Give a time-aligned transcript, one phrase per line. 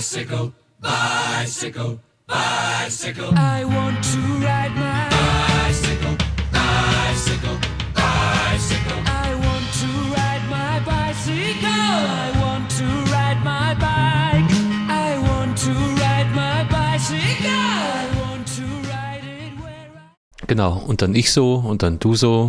[0.00, 3.34] Bicycle, bicycle, bicycle.
[3.36, 6.16] I want to ride my bicycle,
[6.50, 7.58] bicycle,
[7.94, 9.00] bicycle.
[9.04, 11.68] I want to ride my bicycle.
[11.68, 14.50] I want to ride my bike.
[14.88, 17.50] I want to ride my bicycle.
[17.50, 22.14] I want to ride it where I Genau, und dann ich so und dann du
[22.14, 22.48] so.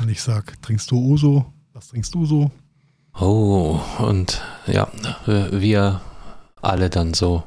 [0.00, 1.52] Und ich sag, trinkst du Uso?
[1.74, 2.50] Was trinkst du so?
[3.20, 4.88] Oh, und ja,
[5.26, 6.00] wir
[6.62, 7.42] alle dann so.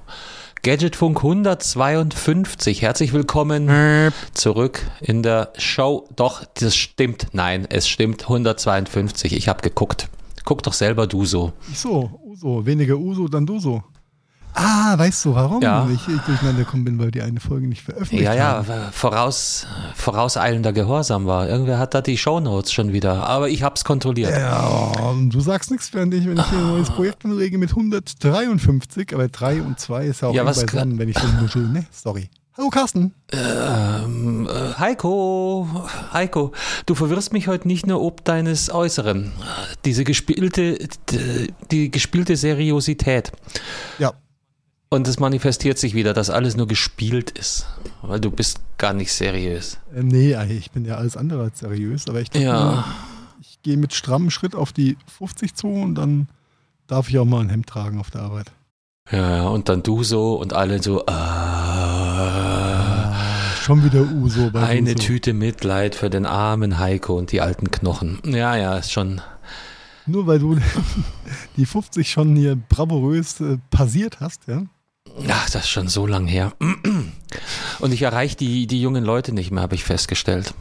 [0.64, 6.08] Gadgetfunk 152, herzlich willkommen zurück in der Show.
[6.16, 7.28] Doch, das stimmt.
[7.34, 9.34] Nein, es stimmt 152.
[9.34, 10.08] Ich habe geguckt.
[10.46, 11.54] Guck doch selber du so.
[11.72, 12.66] Ich so, Uso.
[12.66, 13.84] Weniger Uso, dann du so.
[14.54, 15.88] Ah, weißt du, warum Ja.
[15.94, 18.92] ich, ich durcheinander gekommen bin, weil die eine Folge nicht veröffentlicht Ja, ja, haben?
[18.92, 19.66] voraus,
[19.96, 21.48] vorauseilender Gehorsam war.
[21.48, 23.28] Irgendwer hat da die Shownotes schon wieder.
[23.28, 24.32] Aber ich hab's kontrolliert.
[24.38, 24.60] Ja,
[25.10, 29.14] und du sagst nichts, während ich, wenn ich hier ein neues Projekt anrege mit 153,
[29.14, 31.86] aber 3 und 2 ist ja auch Ja, was beisammen, wenn ich so nuschel, ne?
[31.92, 32.30] Sorry.
[32.58, 33.14] Hallo Carsten.
[33.32, 35.68] Ähm, äh, Heiko,
[36.12, 36.52] Heiko,
[36.86, 39.32] du verwirrst mich heute nicht nur ob deines Äußeren.
[39.86, 40.78] Diese gespielte,
[41.72, 43.32] die gespielte Seriosität.
[44.00, 44.12] Ja,
[44.94, 47.66] Und es manifestiert sich wieder, dass alles nur gespielt ist.
[48.02, 49.78] Weil du bist gar nicht seriös.
[49.96, 52.84] äh, nee, ich bin ja alles andere als seriös, aber ich dachte Ja.
[53.40, 56.28] ich gehe mit strammem Schritt auf die 50 zu und dann
[56.88, 58.52] darf ich auch mal ein Hemd tragen auf der Arbeit.
[59.10, 63.14] Ja, ja, und dann du so und alle so, ah,
[63.62, 65.00] Schon wieder Uso bei eine Uso.
[65.04, 68.20] Tüte Mitleid für den armen Heiko und die alten Knochen.
[68.26, 69.22] Ja, ja, ist schon.
[70.06, 70.58] Nur weil du
[71.56, 74.64] die 50 schon hier bravourös äh, passiert hast, ja?
[75.30, 76.54] Ach, das ist schon so lang her.
[77.80, 80.54] Und ich erreiche die, die jungen Leute nicht mehr, habe ich festgestellt.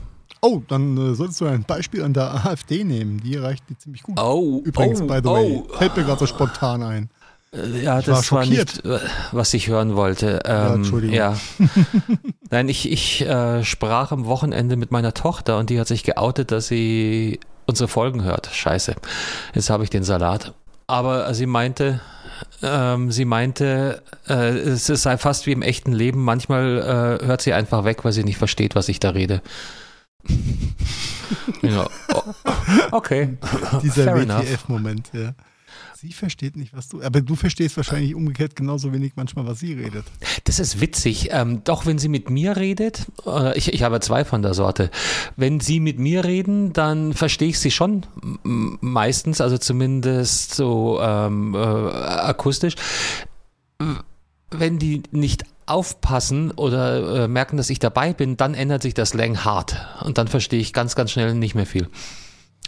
[0.43, 3.21] Oh, dann äh, solltest du ein Beispiel an der AfD nehmen.
[3.21, 4.19] Die erreicht die ziemlich gut.
[4.19, 5.33] Oh, Übrigens, oh, by the oh.
[5.35, 7.11] way, fällt mir gerade so spontan ein.
[7.53, 8.85] Äh, Ja, Ich war das war, schockiert.
[8.85, 9.01] nicht, äh,
[9.33, 10.41] was ich hören wollte.
[10.47, 11.15] Ähm, Entschuldigung.
[11.17, 11.37] Ja.
[12.51, 16.53] Nein, ich, ich äh, sprach am Wochenende mit meiner Tochter und die hat sich geoutet,
[16.53, 18.49] dass sie unsere Folgen hört.
[18.53, 18.95] Scheiße.
[19.55, 20.55] Jetzt habe ich den Salat.
[20.87, 22.01] Aber sie meinte,
[22.63, 26.23] ähm, sie meinte, äh, es sei fast wie im echten Leben.
[26.23, 29.43] Manchmal äh, hört sie einfach weg, weil sie nicht versteht, was ich da rede.
[31.63, 32.23] ja, oh,
[32.93, 33.37] okay.
[33.83, 34.15] Dieser.
[34.15, 35.33] WTF-Moment, ja.
[36.01, 37.03] Sie versteht nicht, was du.
[37.03, 40.07] Aber du verstehst wahrscheinlich umgekehrt genauso wenig manchmal, was sie redet.
[40.45, 41.29] Das ist witzig.
[41.31, 44.91] Ähm, doch, wenn sie mit mir redet, äh, ich, ich habe zwei von der Sorte.
[45.37, 48.07] Wenn sie mit mir reden, dann verstehe ich sie schon
[48.45, 52.77] meistens, also zumindest so ähm, äh, akustisch.
[54.51, 59.11] Wenn die nicht aufpassen oder äh, merken, dass ich dabei bin, dann ändert sich das
[59.11, 59.77] Slang hart.
[60.03, 61.91] Und dann verstehe ich ganz, ganz schnell nicht mehr viel.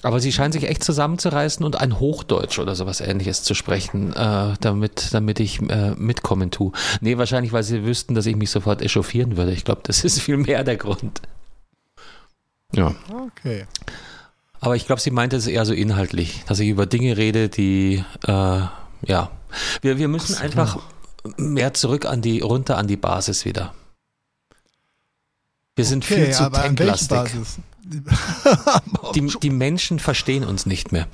[0.02, 4.54] Aber sie scheinen sich echt zusammenzureißen und ein Hochdeutsch oder sowas ähnliches zu sprechen, äh,
[4.60, 6.72] damit, damit ich äh, mitkommen tue.
[7.00, 9.52] Nee, wahrscheinlich, weil sie wüssten, dass ich mich sofort echauffieren würde.
[9.52, 11.22] Ich glaube, das ist viel mehr der Grund.
[12.74, 12.94] Ja.
[13.10, 13.66] Okay.
[14.60, 18.04] Aber ich glaube, sie meinte es eher so inhaltlich, dass ich über Dinge rede, die,
[18.26, 19.30] äh, ja.
[19.82, 20.44] Wir, wir müssen Ach so.
[20.44, 20.78] einfach
[21.36, 23.74] mehr zurück an die, runter an die Basis wieder.
[25.76, 27.38] Wir sind viel zu aber an welcher tanklastig.
[27.40, 27.58] Basis?
[29.14, 31.06] Die, die Menschen verstehen uns nicht mehr.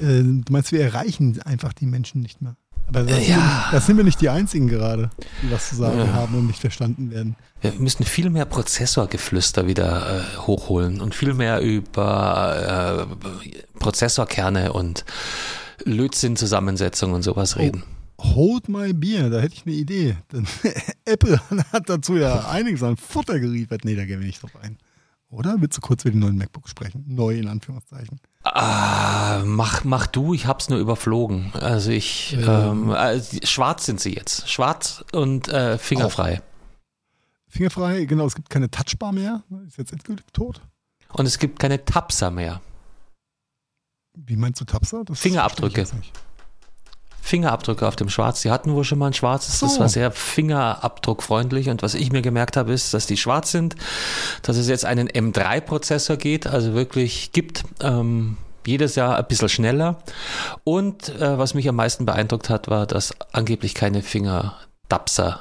[0.00, 2.56] Äh, du meinst, wir erreichen einfach die Menschen nicht mehr.
[2.88, 3.36] Aber das, Äh, sind, wir ja.
[3.44, 5.10] nicht, das sind wir nicht die Einzigen gerade,
[5.42, 6.12] die was zu sagen Ja.
[6.12, 7.36] haben und nicht verstanden werden.
[7.60, 15.04] Wir müssen viel mehr Prozessorgeflüster wieder äh, hochholen und viel mehr über äh, Prozessorkerne und
[15.84, 17.82] Lötzinn-Zusammensetzung und sowas reden.
[18.18, 20.16] Hold my beer, da hätte ich eine Idee.
[20.32, 20.46] Denn
[21.04, 21.40] Apple
[21.72, 23.84] hat dazu ja einiges an Futter geliefert.
[23.84, 24.78] Nee, da gehen wir nicht drauf ein.
[25.36, 25.60] Oder?
[25.60, 27.04] Willst du kurz über die neuen MacBooks sprechen?
[27.06, 28.20] Neu in Anführungszeichen.
[28.42, 31.52] Ah, mach, mach du, ich hab's nur überflogen.
[31.52, 34.48] Also ich, ähm, äh, schwarz sind sie jetzt.
[34.48, 36.40] Schwarz und äh, fingerfrei.
[37.48, 39.42] Fingerfrei, genau, es gibt keine Touchbar mehr.
[39.66, 40.62] Ist jetzt endgültig tot.
[41.12, 42.62] Und es gibt keine Tapser mehr.
[44.14, 45.04] Wie meinst du Tapser?
[45.04, 45.84] Das Fingerabdrücke.
[45.84, 46.26] verstehe ich jetzt nicht.
[47.26, 48.42] Fingerabdrücke auf dem Schwarz.
[48.42, 49.58] Die hatten wohl schon mal ein schwarzes.
[49.60, 49.80] Das So.
[49.80, 51.68] war sehr fingerabdruckfreundlich.
[51.68, 53.74] Und was ich mir gemerkt habe, ist, dass die schwarz sind,
[54.42, 57.64] dass es jetzt einen M3-Prozessor geht, also wirklich gibt.
[57.80, 59.98] Ähm, jedes Jahr ein bisschen schneller.
[60.64, 65.40] Und äh, was mich am meisten beeindruckt hat, war, dass angeblich keine Fingerdapser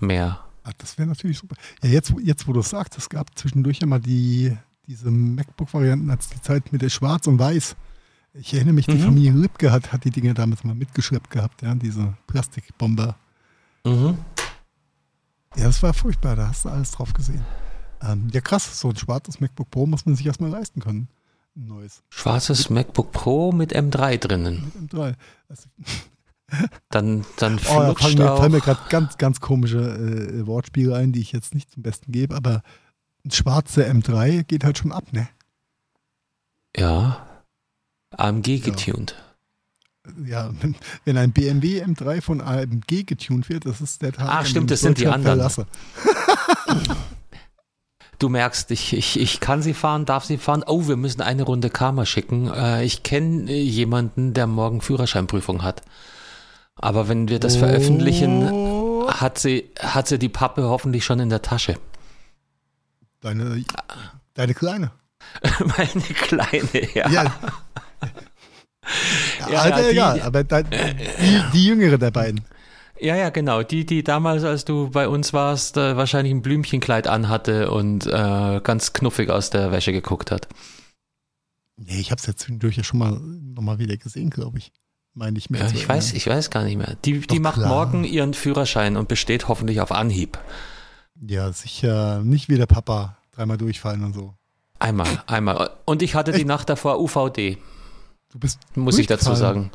[0.00, 0.40] mehr.
[0.64, 1.54] Ah, das wäre natürlich super.
[1.82, 4.56] Ja, jetzt, wo- jetzt wo du es sagst, es gab zwischendurch mal die,
[4.88, 7.76] diese MacBook-Varianten als die Zeit mit der Schwarz und Weiß.
[8.38, 9.02] Ich erinnere mich, die Mhm.
[9.02, 13.16] Familie Ripke hat, hat die Dinge damals mal mitgeschleppt gehabt, ja, diese Plastikbomber.
[13.84, 14.18] Mhm.
[15.56, 17.44] Ja, das war furchtbar, da hast du alles drauf gesehen.
[18.02, 21.08] Ähm, ja, krass, so ein schwarzes MacBook Pro muss man sich erstmal leisten können.
[21.56, 22.02] Ein neues.
[22.10, 24.70] Schwarzes MacBook Pro mit M3 drinnen.
[24.74, 25.14] Mit M3.
[25.48, 25.68] Also,
[26.90, 31.10] Dann, dann Oh, flutscht fallen mir, fallen mir gerade ganz, ganz komische äh, Wortspiele ein,
[31.12, 32.62] die ich jetzt nicht zum Besten gebe, aber
[33.24, 35.28] ein schwarzer M3 geht halt schon ab, ne?
[36.76, 37.26] ja.
[38.10, 39.14] AMG getuned.
[40.24, 44.28] Ja, wenn, wenn ein BMW M3 von AMG getuned wird, das ist der Tag.
[44.30, 45.38] Ach, stimmt, das sind die anderen.
[45.38, 45.66] verlasse.
[48.18, 50.64] Du merkst, ich, ich, ich kann sie fahren, darf sie fahren.
[50.66, 52.50] Oh, wir müssen eine Runde Karma schicken.
[52.50, 55.82] Äh, ich kenne äh, jemanden, der morgen Führerscheinprüfung hat.
[56.76, 61.28] Aber wenn wir das veröffentlichen, Oh, hat sie, hat sie die Pappe hoffentlich schon in
[61.28, 61.78] der Tasche.
[63.20, 63.62] deine,
[64.32, 64.92] deine Kleine.
[65.58, 67.10] Meine kleine, ja.
[67.10, 67.34] Ja.
[69.50, 72.42] Ja, Alter, die- egal, aber dein, die, die jüngere der beiden.
[72.98, 73.62] Ja, ja, genau.
[73.62, 78.60] Die, die damals, als du bei uns warst, äh, wahrscheinlich ein Blümchenkleid anhatte und äh,
[78.62, 80.48] ganz knuffig aus der Wäsche geguckt hat.
[81.76, 84.72] Nee, ich habe es ja zwischendurch ja schon mal nochmal wieder gesehen, glaube ich.
[85.12, 85.62] Meine ich mehr.
[85.62, 86.16] Ja, ich weiß, erinnern.
[86.16, 86.96] ich weiß gar nicht mehr.
[87.04, 87.68] Die, die macht klar.
[87.68, 90.38] morgen ihren Führerschein und besteht hoffentlich auf Anhieb.
[91.20, 94.34] Ja, sicher nicht wie der Papa dreimal durchfallen und so.
[94.78, 95.70] Einmal, einmal.
[95.86, 97.56] Und ich hatte die Nacht davor UVD,
[98.36, 99.70] Du bist muss ich dazu sagen.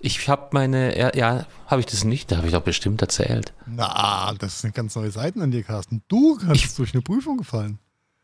[0.00, 2.32] Ich habe meine, ja, ja habe ich das nicht?
[2.32, 3.52] Da habe ich doch bestimmt erzählt.
[3.66, 6.02] Na, das sind ganz neue Seiten an dir, Carsten.
[6.08, 7.78] Du hast durch eine Prüfung gefallen.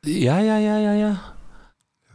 [0.04, 1.20] Ja, ja, ja, ja, ja.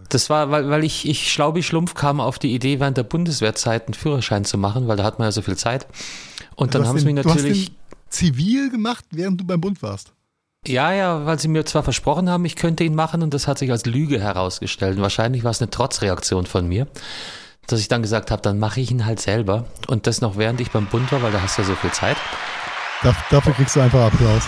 [0.10, 3.86] Das war, weil, weil ich, ich Schlaubi Schlumpf kam auf die Idee, während der Bundeswehrzeit
[3.86, 5.88] einen Führerschein zu machen, weil da hat man ja so viel Zeit.
[6.56, 7.76] Und dann haben sie den- mich du hast natürlich, den
[8.10, 10.12] zivil gemacht, während du beim Bund warst.
[10.68, 13.60] ja, ja, weil sie mir zwar versprochen haben, ich könnte ihn machen und das hat
[13.60, 14.98] sich als Lüge herausgestellt.
[14.98, 16.88] Und wahrscheinlich war es eine Trotzreaktion von mir,
[17.68, 19.66] dass ich dann gesagt habe, dann mache ich ihn halt selber.
[19.88, 21.92] Und das noch während ich beim Bund war, weil da hast du ja so viel
[21.92, 22.18] Zeit.
[23.04, 24.44] Da, dafür kriegst du einfach Applaus.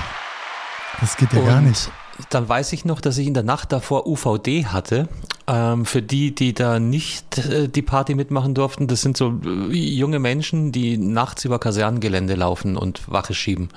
[0.99, 1.89] Das geht ja gar Und nicht.
[2.29, 5.07] Dann weiß ich noch, dass ich in der Nacht davor UVD hatte.
[5.47, 9.73] Ähm, für die, die da nicht äh, die Party mitmachen durften, das sind so äh,
[9.73, 13.69] junge Menschen, die nachts über Kasernengelände laufen und Wache schieben.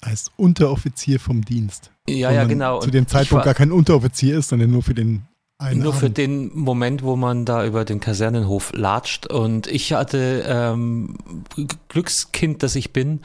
[0.00, 1.92] Als Unteroffizier vom Dienst.
[2.08, 2.80] Ja, ja, genau.
[2.80, 5.22] Zu dem Zeitpunkt war- gar kein Unteroffizier ist, sondern nur für den
[5.62, 6.18] einen Nur für Abend.
[6.18, 9.26] den Moment, wo man da über den Kasernenhof latscht.
[9.26, 11.16] Und ich hatte ähm,
[11.88, 13.20] Glückskind, das ich bin.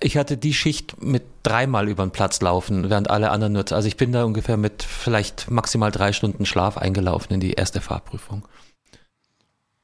[0.00, 3.64] Ich hatte die Schicht mit dreimal über den Platz laufen, während alle anderen nur.
[3.70, 7.80] Also ich bin da ungefähr mit vielleicht maximal drei Stunden Schlaf eingelaufen in die erste
[7.80, 8.42] Fahrprüfung.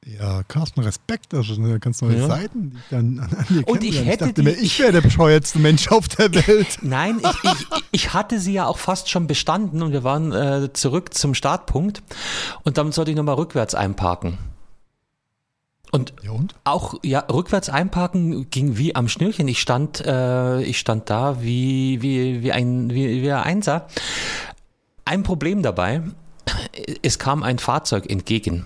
[0.05, 1.31] Ja, Carsten, Respekt.
[1.31, 2.27] Das sind ganz neue Ja.
[2.27, 4.91] Seiten, die ich dann an, an dir Und ich hätte dachte die- mir, ich wäre
[4.91, 6.67] der bescheuertste Mensch auf der Welt.
[6.81, 10.73] Nein, ich, ich, ich hatte sie ja auch fast schon bestanden und wir waren äh,
[10.73, 12.03] zurück zum Startpunkt
[12.63, 14.37] und dann sollte ich nochmal rückwärts einparken.
[15.91, 16.55] Und Ja und?
[16.63, 19.47] auch ja rückwärts einparken ging wie am Schnürchen.
[19.47, 23.87] Ich stand, äh, ich stand da wie wie wie ein wie, wie ein Einser.
[25.05, 26.01] Ein Problem dabei:
[27.03, 28.65] Es kam ein Fahrzeug entgegen.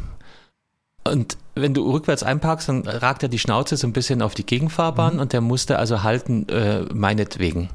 [1.11, 4.45] Und wenn du rückwärts einparkst, dann ragt er die Schnauze so ein bisschen auf die
[4.45, 7.69] Gegenfahrbahn und der musste also halten, äh, meinetwegen.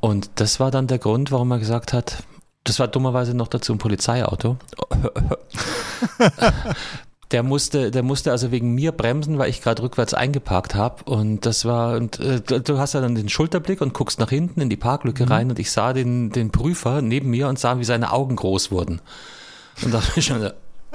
[0.00, 2.22] Und das war dann der Grund, warum er gesagt hat,
[2.64, 4.56] das war dummerweise noch dazu ein Polizeiauto.
[7.32, 11.02] Der musste, der musste also wegen mir bremsen, weil ich gerade rückwärts eingeparkt habe.
[11.04, 14.60] Und das war, und äh, du hast ja dann den Schulterblick und guckst nach hinten
[14.60, 17.84] in die Parklücke rein und ich sah den, den Prüfer neben mir und sah, wie
[17.84, 19.00] seine Augen groß wurden.
[19.82, 20.50] Und dachte mir schon,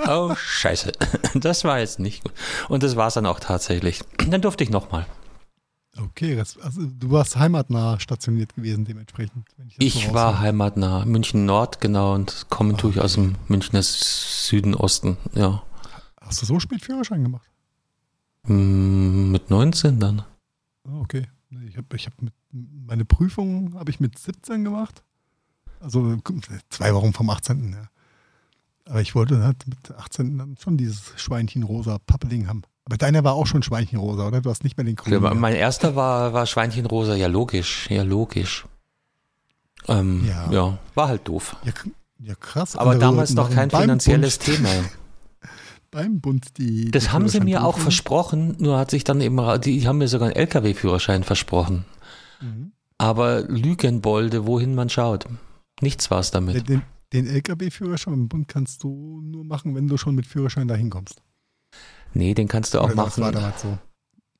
[0.08, 0.92] oh Scheiße,
[1.36, 2.34] das war jetzt nicht gut.
[2.70, 4.02] Und das war es dann auch tatsächlich.
[4.28, 5.06] Dann durfte ich nochmal.
[5.98, 9.46] Okay, also du warst heimatnah stationiert gewesen dementsprechend.
[9.78, 10.14] Ich raushöre.
[10.14, 15.64] war heimatnah, München Nord, genau, und kommen tue ich aus dem Münchner Süden, Osten, ja.
[16.22, 17.46] Hast du so spät Führerschein gemacht?
[18.44, 20.24] Mm, Mit 19 dann.
[20.88, 21.28] Ah, okay.
[21.68, 25.04] Ich habe ich hab mit, meine Prüfung habe ich mit 17 gemacht.
[25.82, 26.18] Also
[26.70, 27.74] zwei Wochen vom 18.
[27.74, 27.90] Ja.
[28.86, 32.64] Aber ich wollte halt mit 18 dann schon dieses Schweinchenrosa Pappeling haben.
[32.86, 34.42] Aber deiner war auch schon Schweinchenrosa, oder?
[34.42, 35.22] Du hast nicht mehr den Ja, grünen.
[35.22, 35.34] mehr.
[35.36, 38.66] mein erster war, war Schweinchenrosa, ja logisch, ja logisch.
[39.88, 40.52] Ähm, Ja.
[40.52, 40.78] ja.
[40.96, 41.56] war halt doof.
[41.64, 41.74] ja,
[42.20, 42.76] ja, krass.
[42.76, 44.70] Aber damals noch kein finanzielles Bund, Thema.
[45.92, 46.90] Beim Bund die.
[46.92, 50.08] Das die haben sie mir auch versprochen, nur hat sich dann eben, die haben mir
[50.08, 51.86] sogar einen LKW-Führerschein versprochen.
[52.40, 52.72] Mhm.
[52.98, 55.26] Aber Lügenbolde, wohin man schaut.
[55.82, 56.70] Nichts war es damit.
[56.70, 60.90] Den, den LKW-Führerschein beim Bund kannst du nur machen, wenn du schon mit Führerschein dahin
[60.90, 61.22] kommst.
[62.14, 63.42] Nee, den kannst du auch Oder das war machen.
[63.42, 63.78] damals so.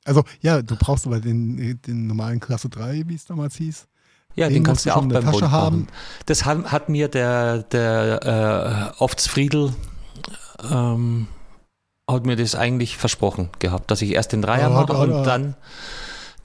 [0.04, 3.88] Also, ja, du brauchst aber den, den normalen Klasse 3, wie es damals hieß.
[4.36, 5.80] Ja, den, den kannst du auch beim der Tasche Bund haben.
[5.82, 5.88] machen.
[6.26, 9.74] Das hat, hat mir der, der äh, Oftsfriedel
[10.70, 11.28] ähm,
[12.10, 15.56] hat mir das eigentlich versprochen gehabt, dass ich erst den Dreier mache und dann,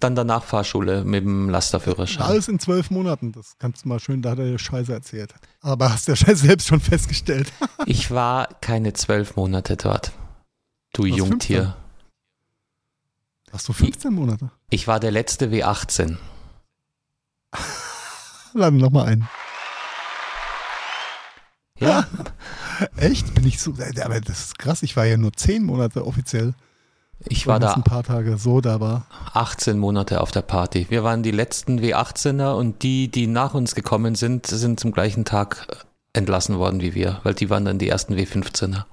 [0.00, 2.22] dann danach Fahrschule mit dem Lasterführerschein.
[2.26, 3.32] Alles in zwölf Monaten.
[3.32, 5.34] Das kannst du mal schön, da hat er Scheiße erzählt.
[5.60, 7.52] Aber hast du ja selbst schon festgestellt.
[7.88, 10.10] Ich war keine zwölf Monate dort.
[10.92, 11.76] Du warst Jungtier.
[13.52, 14.50] Hast du 15 Monate?
[14.70, 16.16] Ich war der letzte W18.
[18.54, 19.28] Lade nochmal ein.
[21.78, 22.06] Ja,
[22.96, 23.34] Echt?
[23.34, 23.72] Bin ich so.
[24.02, 24.82] Aber das ist krass.
[24.82, 26.54] Ich war ja nur 10 Monate offiziell.
[27.28, 29.06] Ich war da ein paar Tage so da war.
[29.32, 30.86] 18 Monate auf der Party.
[30.90, 35.24] Wir waren die letzten W18er und die, die nach uns gekommen sind, sind zum gleichen
[35.24, 38.84] Tag äh, entlassen worden wie wir, weil die waren dann die ersten W15er.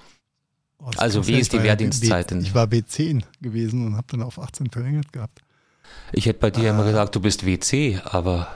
[0.80, 2.44] Oh, Also wie ist die Wehrdienstzeit B- denn?
[2.44, 5.40] Ich war B10 gewesen und habe dann auf 18 verlängert gehabt.
[6.12, 6.88] Ich hätte bei dir immer Ah.
[6.88, 8.48] gesagt, du bist WC, aber.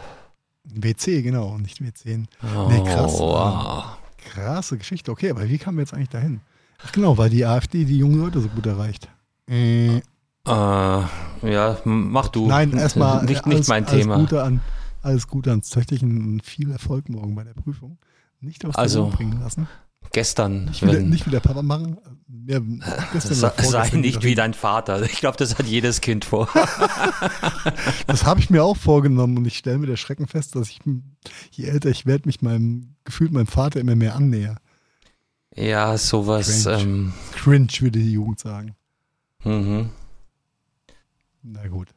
[0.63, 2.25] WC, genau, und nicht W10.
[2.55, 3.13] Oh, Nee, krass.
[3.19, 3.85] wow.
[4.33, 5.11] Krasse Geschichte.
[5.11, 6.41] Okay, aber wie kamen wir jetzt eigentlich dahin?
[6.85, 9.07] Ach genau, weil die AfD die jungen Leute so gut erreicht.
[9.49, 10.01] Äh, Äh,
[10.45, 12.47] ja, mach du.
[12.47, 14.17] Nein, erstmal Nicht, alles, nicht mein alles Thema.
[14.17, 14.61] Gute an,
[15.01, 17.97] alles Gute ans Töchterchen und viel Erfolg morgen bei der Prüfung.
[18.39, 19.67] Nicht aus der Also, bringen lassen.
[20.13, 21.97] Gestern, Nicht wieder, wenn, nicht wieder Papa machen.
[22.45, 22.59] Ja,
[23.11, 25.01] gestern sei, sei nicht wie dein Vater.
[25.03, 26.47] Ich glaube, das hat jedes Kind vor.
[28.07, 30.79] Das habe ich mir auch vorgenommen und ich stelle mir der Schrecken fest, dass ich,
[31.51, 34.57] je älter ich werde, mich meinem, gefühlt meinem Vater immer mehr annäher.
[35.53, 36.63] ja, sowas.
[36.63, 36.81] Cringe.
[36.81, 38.75] Ähm, Cringe, würde die Jugend sagen.
[39.47, 39.89] Mhm.
[41.43, 41.89] Na gut.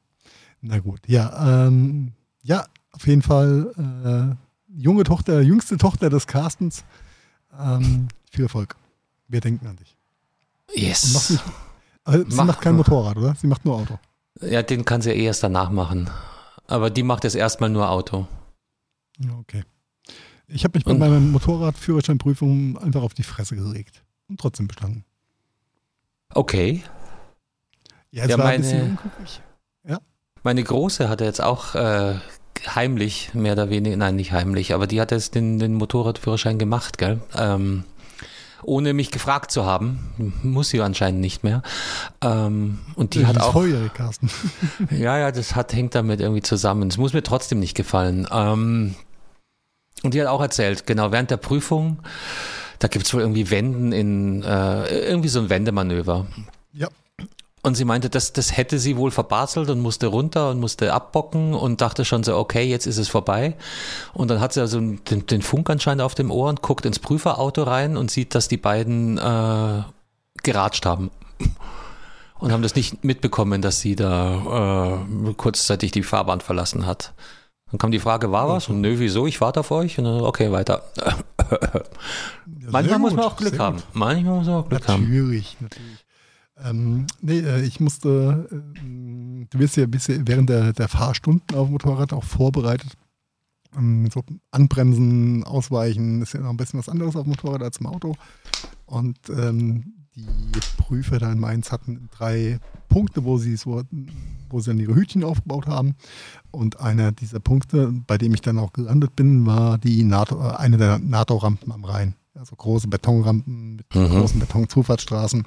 [0.60, 1.00] Na gut.
[1.06, 4.36] Ja, ähm, ja, auf jeden Fall
[4.68, 6.84] äh, junge Tochter, jüngste Tochter des Carstens.
[7.58, 8.76] Ähm, viel Erfolg.
[9.28, 9.96] Wir denken an dich.
[10.74, 11.12] Yes.
[11.14, 11.42] mach nicht,
[12.04, 13.34] also, sie Mach- macht kein Motorrad, oder?
[13.34, 13.98] Sie macht nur Auto.
[14.40, 16.08] Ja, den kann sie eh erst danach machen.
[16.66, 18.26] Aber die macht jetzt erstmal nur Auto.
[19.18, 19.64] Ja, okay.
[20.46, 25.04] Ich habe mich bei Und- meiner Motorradführerscheinprüfung einfach auf die Fresse gelegt und trotzdem bestanden.
[26.34, 26.82] Okay.
[28.12, 29.40] Ja, es Ja, war meine- ein bisschen unglücklich.
[30.42, 32.14] Meine Große hatte jetzt auch äh,
[32.74, 36.96] heimlich, mehr oder weniger, nein, nicht heimlich, aber die hat jetzt den, den Motorradführerschein gemacht,
[36.96, 37.20] gell?
[37.36, 37.84] Ähm,
[38.62, 40.38] ohne mich gefragt zu haben.
[40.42, 41.60] Muss sie anscheinend nicht mehr.
[42.22, 43.52] Ähm, und die Ja, hat auch.
[43.52, 44.30] volljährig, Carsten.
[44.90, 46.88] Ja, ja, das hat, hängt damit irgendwie zusammen.
[46.88, 48.26] Es muss mir trotzdem nicht gefallen.
[48.32, 48.94] Ähm,
[50.02, 51.98] und die hat auch erzählt, genau, während der Prüfung,
[52.78, 56.26] da gibt's wohl irgendwie Wenden in, äh, irgendwie so ein Wendemanöver.
[57.62, 61.52] Und sie meinte, das, das hätte sie wohl verbaselt und musste runter und musste abbocken
[61.52, 63.54] und dachte schon so, okay, jetzt ist es vorbei.
[64.14, 66.98] Und dann hat sie also den, den Funk anscheinend auf dem Ohr und guckt ins
[66.98, 69.82] Prüferauto rein und sieht, dass die beiden äh,
[70.42, 71.10] geratscht haben.
[72.38, 77.12] Und haben das nicht mitbekommen, dass sie da äh, kurzzeitig die Fahrbahn verlassen hat.
[77.70, 78.68] Dann kam die Frage, war was?
[78.68, 79.26] Und nö, wieso?
[79.26, 79.98] Ich warte auf euch.
[79.98, 80.82] Und dann, okay, weiter.
[80.98, 81.14] Ja,
[82.46, 83.76] Manchmal sehr muss gut, man auch Glück haben.
[83.76, 83.84] gut.
[83.92, 85.02] Manchmal muss man auch Glück haben.
[85.02, 85.99] Natürlich, natürlich.
[86.62, 91.56] Ähm, nee, äh, ich musste, ähm, du wirst ja, bist ja während der, der Fahrstunden
[91.56, 92.92] auf dem Motorrad auch vorbereitet.
[93.76, 97.78] Ähm, so Anbremsen, Ausweichen, ist ja noch ein bisschen was anderes auf dem Motorrad als
[97.78, 98.14] im Auto.
[98.86, 100.26] Und ähm, die
[100.76, 103.82] Prüfer da in Mainz hatten drei Punkte, wo sie so,
[104.50, 105.94] wo sie dann ihre Hütchen aufgebaut haben.
[106.50, 110.56] Und einer dieser Punkte, bei dem ich dann auch gelandet bin, war die NATO, äh,
[110.56, 112.16] eine der NATO-Rampen am Rhein.
[112.34, 114.08] Also große Betonrampen mit Mhm.
[114.08, 115.44] großen Betonzufahrtsstraßen.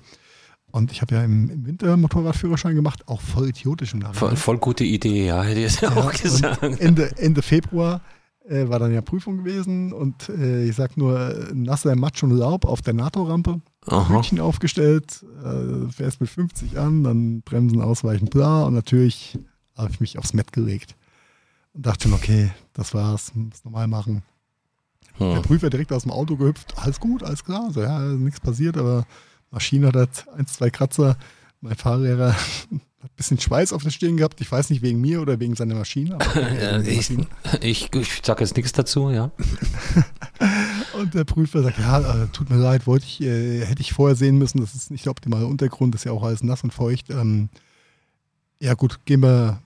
[0.74, 4.38] Und ich habe ja im, im Winter Motorradführerschein gemacht, auch voll idiotisch im Voll, Nachhinein.
[4.38, 6.64] voll gute Idee, ja, hätte ich jetzt auch und gesagt.
[6.64, 8.02] Ende, Ende Februar
[8.50, 12.66] äh, war dann ja Prüfung gewesen und äh, ich sag nur nasser Matsch und Laub
[12.66, 13.62] auf der NATO-Rampe.
[13.88, 18.64] Hütchen aufgestellt, äh, fährst mit 50 an, dann Bremsen ausweichen, bla.
[18.64, 19.38] Und natürlich
[19.78, 20.96] habe ich mich aufs Met gelegt.
[21.74, 24.24] Und dachte schon, okay, das war's, muss normal machen.
[25.20, 25.42] Der Hm.
[25.44, 27.70] Prüfer direkt aus dem Auto gehüpft, alles gut, alles klar.
[27.72, 29.06] So, ja, nichts passiert, aber
[29.54, 31.16] Maschine hat halt ein, zwei Kratzer.
[31.62, 32.82] Mein Fahrlehrer hat ein
[33.16, 34.42] bisschen Schweiß auf der Stirn gehabt.
[34.42, 36.18] Ich weiß nicht wegen mir oder wegen seiner Maschine.
[36.36, 37.28] Ja, ich, Maschine.
[37.62, 39.32] ich, ich sage jetzt nichts dazu, ja.
[41.00, 44.16] Und der Prüfer sagt, ja, äh, tut mir leid, wollte ich, äh, hätte ich vorher
[44.16, 46.74] sehen müssen, das ist nicht der optimale Untergrund, das ist ja auch alles nass und
[46.74, 47.10] feucht.
[47.10, 47.50] Ähm,
[48.60, 49.62] ja gut, gehen wir,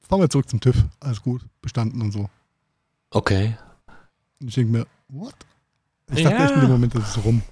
[0.00, 2.28] fahren wir zurück zum TÜV, alles gut, bestanden und so.
[3.10, 3.56] Okay.
[4.40, 5.34] Und ich denke mir, what?
[6.12, 6.44] Ich dachte Ja.
[6.44, 7.42] echt in dem Moment, das ist rum.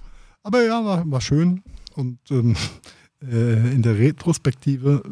[0.43, 1.63] Aber ja, war, war schön.
[1.95, 2.55] Und ähm,
[3.21, 5.03] äh, in der Retrospektive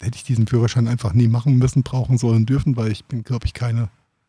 [0.00, 3.46] hätte ich diesen Führerschein einfach nie machen müssen, brauchen sollen, dürfen, weil ich bin, glaube
[3.46, 3.88] ich, keine,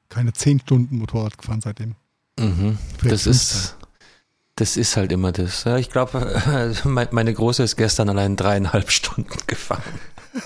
[0.09, 1.95] keine zehn Stunden Motorrad gefahren seitdem.
[2.39, 2.77] Mhm.
[3.03, 3.75] Das ist,
[4.55, 5.63] das ist halt immer das.
[5.65, 6.73] Ja, ich glaube,
[7.11, 9.83] meine Große ist gestern allein dreieinhalb Stunden gefahren.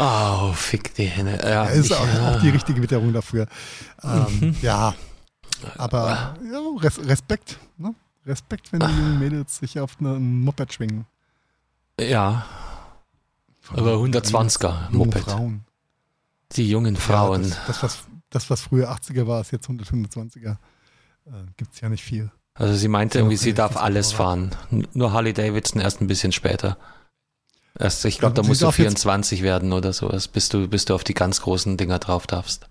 [0.00, 1.40] Oh, fick die Henne.
[1.42, 2.30] Ja, Ja, ist auch, ja.
[2.36, 3.46] auch die richtige Witterung dafür.
[4.02, 4.26] Mhm.
[4.40, 4.94] Ähm, Ja,
[5.76, 7.58] aber ja, Res Respekt.
[7.76, 7.94] Ne?
[8.28, 11.06] Respekt, wenn die jungen Mädels sich auf einen Moped schwingen.
[12.00, 12.46] Ja,
[13.70, 15.22] aber 120er Junge Moped.
[15.24, 15.64] Frauen.
[16.52, 17.42] Die jungen Frauen.
[17.42, 17.98] Ja, das, das, was,
[18.30, 20.52] das, was früher 80er war, ist jetzt 125er.
[21.26, 22.30] Äh, Gibt es ja nicht viel.
[22.54, 24.54] also sie meinte irgendwie, sie darf alles fahren.
[24.94, 26.78] Nur Harley Davidson erst ein bisschen später.
[27.78, 30.84] Erst, ich glaube, da musst du darf jetzt- 24 werden oder sowas, bis du, bis
[30.84, 32.66] du auf die ganz großen Dinger drauf darfst.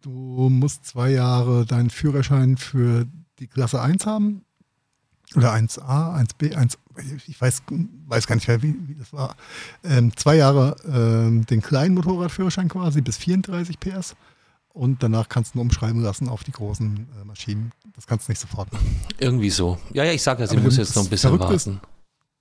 [0.00, 3.06] Du musst zwei Jahre deinen Führerschein für
[3.38, 4.44] die Klasse 1 haben.
[5.36, 5.80] Oder 1a,
[6.20, 6.78] 1b, 1,
[7.26, 7.62] ich weiß,
[8.06, 9.34] weiß gar nicht mehr, wie, wie das war.
[9.84, 14.14] Ähm, zwei Jahre ähm, den kleinen Motorradführerschein quasi bis 34 PS.
[14.74, 17.72] Und danach kannst du ihn umschreiben lassen auf die großen äh, Maschinen.
[17.94, 19.00] Das kannst du nicht sofort machen.
[19.18, 19.78] Irgendwie so.
[19.92, 21.80] Ja, ja, ich sage ja, sie muss jetzt noch ein bisschen ist, warten.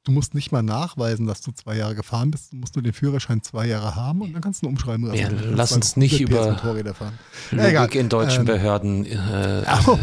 [0.04, 2.54] Du musst nicht mal nachweisen, dass du zwei Jahre gefahren bist.
[2.54, 5.20] Du musst nur den Führerschein zwei Jahre haben und dann kannst du ihn umschreiben lassen.
[5.20, 7.12] Ja, lass uns nicht 100 PS über.
[7.52, 9.06] Logik in deutschen Ähm, Behörden.
[9.06, 10.00] Äh, Oh,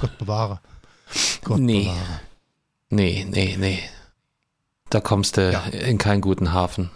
[0.00, 0.60] Gott bewahre.
[1.44, 1.84] Gott Nee.
[1.84, 2.20] bewahre.
[2.90, 3.78] nee, nee, nee.
[4.90, 5.64] Da kommst du Ja.
[5.66, 6.90] in keinen guten Hafen.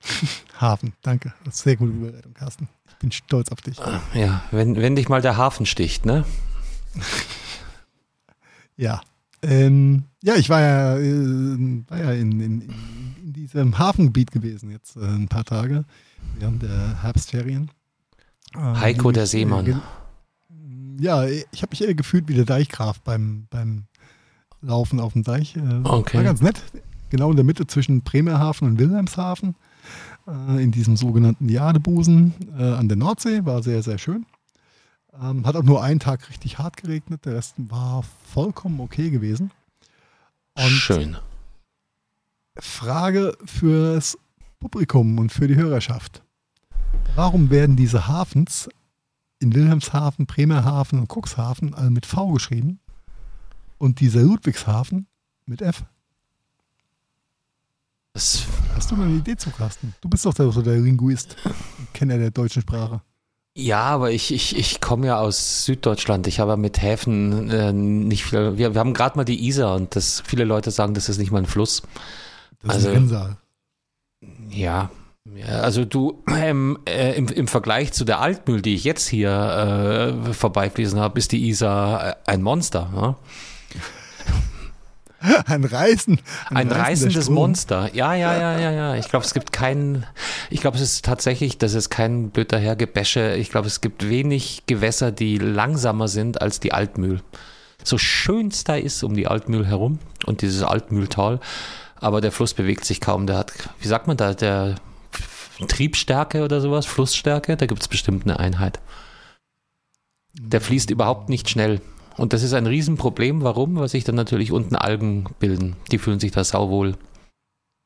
[0.60, 1.34] Hafen, danke.
[1.50, 2.68] Sehr gute Überleitung, Carsten.
[2.88, 3.78] Ich bin stolz auf dich.
[4.14, 6.24] Ja, wenn, wenn dich mal der Hafen sticht, ne?
[8.76, 9.02] Ja.
[9.42, 14.96] Ähm, ja, ich war ja, äh, war ja in, in, in, diesem Hafengebiet gewesen jetzt
[14.96, 15.84] äh, ein paar Tage
[16.38, 17.70] während der Herbstferien.
[18.56, 19.82] Ähm, Heiko der mich, Seemann.
[21.00, 23.84] Ja, ich habe mich eher gefühlt wie der Deichgraf beim, beim
[24.60, 25.56] Laufen auf dem Deich.
[25.56, 26.18] Äh, Okay.
[26.18, 26.62] War ganz nett.
[27.08, 29.54] Genau in der Mitte zwischen Bremerhaven und Wilhelmshaven.
[30.26, 33.44] Äh, in diesem sogenannten Jadebusen äh, an der Nordsee.
[33.46, 34.26] War sehr, sehr schön.
[35.20, 37.24] Ähm, hat auch nur einen Tag richtig hart geregnet.
[37.24, 39.50] Der Rest war vollkommen okay gewesen.
[40.54, 41.16] Und Schön.
[42.58, 44.18] Frage fürs
[44.60, 46.22] Publikum und für die Hörerschaft.
[47.14, 48.68] Warum werden diese Hafens
[49.40, 52.78] in Wilhelmshaven, Bremerhaven und Cuxhaven alle mit V geschrieben
[53.78, 55.06] und dieser Ludwigshafen
[55.46, 55.82] mit F?
[58.12, 58.44] Das,
[58.74, 59.94] Hast du noch eine Idee zu, Carsten?
[60.00, 61.36] Du bist doch der, so der Linguist
[61.94, 63.00] Kenner der deutschen Sprache.
[63.54, 66.26] ja, aber ich, ich, ich komme ja aus Süddeutschland.
[66.26, 68.58] Ich habe mit Häfen äh, nicht viel.
[68.58, 71.30] Wir, wir haben gerade mal die Isar und das, viele Leute sagen, das ist nicht
[71.30, 71.82] mal ein Fluss.
[72.62, 73.36] Das Also- ist ein Rinnsal.
[74.50, 74.90] Ja.
[75.26, 79.30] Ja, also du, ähm, äh, im, im Vergleich zu der Altmühl, die ich jetzt hier
[80.26, 82.90] äh, vorbeifließen habe, ist die Isar äh, ein Monster.
[82.94, 83.16] Ne?
[85.44, 86.18] Ein Reißen.
[86.48, 87.28] Ein reißender reißendes.
[87.28, 87.90] Monster.
[87.92, 88.94] Ja, ja, ja, ja, ja.
[88.94, 90.06] Ich glaube, es gibt keinen,
[90.48, 93.34] ich glaube, es ist tatsächlich, das ist kein blöd dahergebäsche.
[93.34, 97.20] Ich glaube, es gibt wenig Gewässer, die langsamer sind als die Altmühl.
[97.84, 101.40] So schön es da ist um die Altmühl herum und dieses Altmühltal,
[101.96, 103.26] aber der Fluss bewegt sich kaum.
[103.26, 104.76] Der hat, wie sagt man da, der
[105.68, 108.80] Triebstärke oder sowas, Flussstärke, da gibt es bestimmt eine Einheit.
[110.34, 111.80] Der fließt überhaupt nicht schnell.
[112.16, 113.42] Und das ist ein Riesenproblem.
[113.42, 113.76] Warum?
[113.76, 115.76] Weil sich dann natürlich unten Algen bilden.
[115.90, 116.96] Die fühlen sich da sauwohl.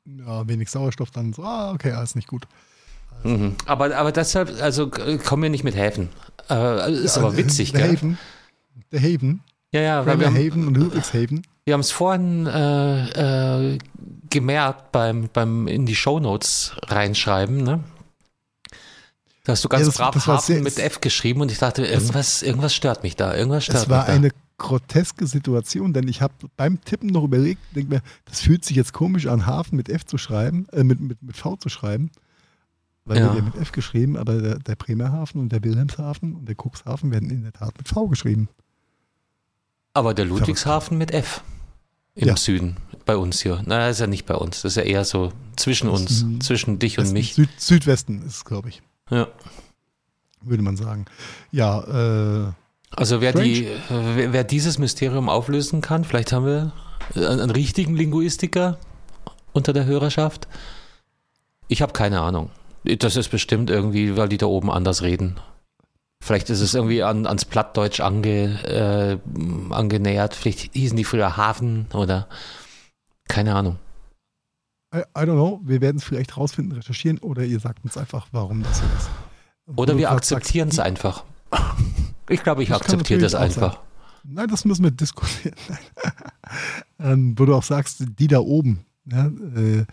[0.06, 2.46] Ja, wenig Sauerstoff dann so, ah, okay, alles nicht gut.
[3.22, 3.54] Mhm.
[3.64, 6.10] Aber, aber deshalb, also äh, kommen wir nicht mit Häfen.
[6.50, 7.96] Äh, ist aber witzig, der gell?
[7.96, 8.18] Haven.
[8.92, 9.40] Der Haven.
[9.72, 11.46] Ja, ja, weil wir haben Bremerhaven und Ludwigshaven.
[11.64, 13.78] wir haben es vorhin äh, äh,
[14.34, 17.82] gemerkt beim, beim in die Shownotes reinschreiben, ne?
[19.44, 21.58] Da hast du ganz Ja, das- brav das war Hafen mit F geschrieben und ich
[21.58, 23.34] dachte, irgendwas, irgendwas stört mich da.
[23.34, 24.12] Irgendwas stört Es war mich da.
[24.14, 28.76] eine groteske Situation, denn ich habe beim Tippen noch überlegt, denk mir, das fühlt sich
[28.76, 32.10] jetzt komisch an, Hafen mit F zu schreiben, äh, mit, mit, mit V zu schreiben.
[33.04, 33.24] Weil Ja.
[33.26, 37.10] wird ja mit F geschrieben, aber der, der Bremerhaven und der Wilhelmshaven und der Cuxhaven
[37.12, 38.48] werden in der Tat mit V geschrieben.
[39.92, 41.42] Aber der Ludwigshafen mit F
[42.14, 42.36] im Ja.
[42.36, 43.62] Süden, bei uns hier.
[43.66, 44.62] Na, ist ja nicht bei uns.
[44.62, 47.34] Das ist ja eher so zwischen uns, zwischen dich und mich.
[47.34, 49.28] Süd, Südwesten ist es, glaube ich, Ja.
[50.42, 51.06] würde man sagen.
[51.50, 51.80] Ja,
[52.48, 52.52] äh,
[52.96, 53.48] Also wer, Strange.
[53.48, 53.78] die, äh,
[54.14, 56.72] wer, wer dieses Mysterium auflösen kann, vielleicht haben wir
[57.14, 58.78] einen, einen richtigen Linguistiker
[59.52, 60.46] unter der Hörerschaft.
[61.68, 62.50] Ich habe keine Ahnung.
[62.84, 65.36] Das ist bestimmt irgendwie, weil die da oben anders reden.
[66.24, 69.18] Vielleicht ist es irgendwie an, ans Plattdeutsch ange, äh,
[69.70, 70.34] angenähert.
[70.34, 72.28] Vielleicht hießen die früher Hafen oder
[73.28, 73.76] keine Ahnung.
[74.94, 78.28] I, I don't know, wir werden es vielleicht rausfinden, recherchieren oder ihr sagt uns einfach,
[78.32, 79.10] warum das so ist.
[79.76, 81.24] Oder wir akzeptieren es einfach.
[82.30, 83.80] Ich glaube, ich akzeptiere das einfach.
[84.22, 85.54] Nein, das müssen wir diskutieren.
[86.98, 88.86] ähm, wo du auch sagst, die da oben.
[89.04, 89.84] Ja, äh,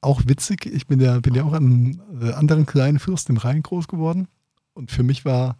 [0.00, 3.62] auch witzig, ich bin ja, bin ja auch an äh, anderen kleinen Fürst im Rhein
[3.62, 4.26] groß geworden.
[4.74, 5.56] Und für mich war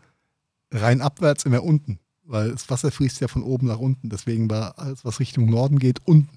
[0.71, 4.09] Rhein abwärts immer unten, weil das Wasser fließt ja von oben nach unten.
[4.11, 6.29] Deswegen war alles, was Richtung Norden geht, unten.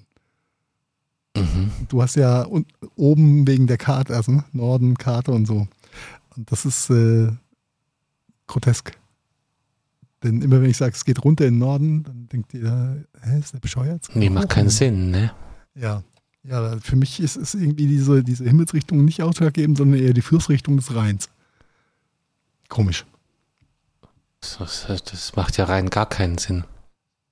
[1.36, 1.70] Mhm.
[1.88, 5.66] Du hast ja un oben wegen der Karte, also ne, Norden, Karte und so.
[6.36, 7.28] Und das ist äh,
[8.46, 8.96] grotesk.
[10.22, 13.38] Denn immer wenn ich sage, es geht runter in den Norden, dann denkt ihr, hä,
[13.38, 14.08] ist der bescheuert?
[14.08, 15.32] Es Nee, macht keinen in- Sinn, ne?
[15.74, 16.02] Ja.
[16.44, 20.76] Ja, für mich ist, ist irgendwie diese, diese Himmelsrichtung nicht ausschlaggebend, sondern eher die Flussrichtung
[20.76, 21.28] des Rheins.
[22.68, 23.04] Komisch.
[24.58, 26.64] Das, das macht ja rein gar keinen Sinn.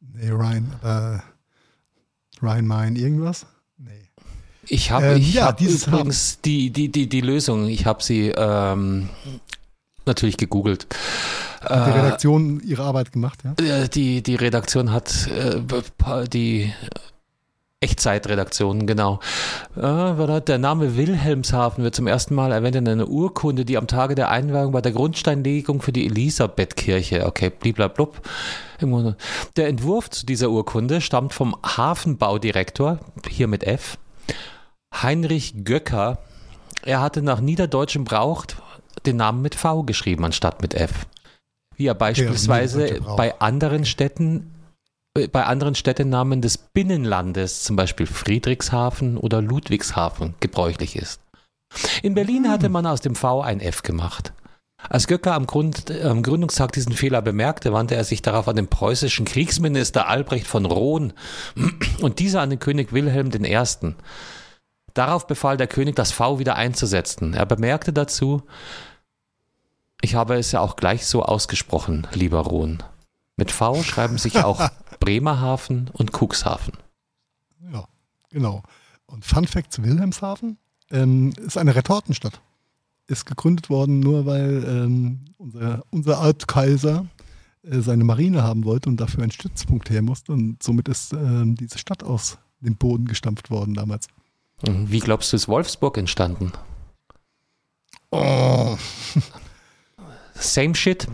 [0.01, 1.23] Nee, Rhein, aber
[2.43, 3.47] Rhein, Main, irgendwas?
[3.77, 4.09] Nee.
[4.67, 8.29] Ich habe Ähm, ich ja, hab übrigens die, die, die, die Lösung, ich habe sie
[8.37, 9.09] ähm,
[10.05, 10.87] natürlich gegoogelt.
[11.63, 13.55] Die Redaktion ihre Arbeit gemacht, ja?
[13.65, 15.61] Äh, Die, die Redaktion hat äh,
[16.29, 16.73] die
[17.81, 19.21] Echtzeitredaktion, genau.
[19.77, 24.15] Äh, der Name Wilhelmshaven wird zum ersten Mal erwähnt in einer Urkunde, die am Tage
[24.15, 28.23] der Einweihung bei der Grundsteinlegung für die Elisabethkirche, okay, bliblablub.
[29.57, 33.99] Der Entwurf zu dieser Urkunde stammt vom Hafenbaudirektor, hier mit F,
[34.95, 36.19] Heinrich Göcker.
[36.83, 38.47] Er hatte nach niederdeutschem Brauch
[39.05, 41.07] den Namen mit V geschrieben, anstatt mit F.
[41.77, 43.17] Wie er beispielsweise Brauch.
[43.17, 44.55] bei anderen Städten,
[45.33, 51.21] bei anderen Städtenamen des Binnenlandes, zum Beispiel Friedrichshafen oder Ludwigshafen, gebräuchlich ist.
[52.03, 54.33] In Berlin hatte man aus dem V ein F gemacht.
[54.89, 58.69] Als Göcker am, Grund, am Gründungstag diesen Fehler bemerkte, wandte er sich darauf an den
[58.69, 61.13] preußischen Kriegsminister Albrecht von Rohn
[62.01, 63.95] und dieser an den König Wilhelm I.
[64.95, 67.35] Darauf befahl der König, das V wieder einzusetzen.
[67.35, 68.43] Er bemerkte dazu,
[70.03, 72.83] ich habe es ja auch gleich so ausgesprochen, lieber Rohn.
[73.37, 74.69] Mit V schreiben sich auch
[75.01, 76.75] Bremerhaven und Cuxhaven.
[77.73, 77.87] Ja,
[78.31, 78.63] genau.
[79.07, 80.59] Und Fun Fact zu Wilhelmshaven,
[80.91, 82.41] ähm, ist eine Retortenstadt.
[83.09, 87.07] Ist gegründet worden, nur weil ähm, unser, unser Altkaiser
[87.63, 90.33] äh, seine Marine haben wollte und dafür ein Stützpunkt her musste.
[90.33, 94.09] Und somit ist ähm, diese Stadt aus dem Boden gestampft worden damals.
[94.67, 94.91] Mhm.
[94.91, 96.53] Wie glaubst du, ist Wolfsburg entstanden?
[98.11, 98.77] Oh,
[100.39, 101.07] Same shit?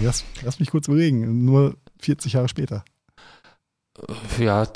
[0.00, 1.44] lass, lass mich kurz überlegen.
[1.44, 2.84] Nur 40 Jahre später.
[4.38, 4.66] Ja,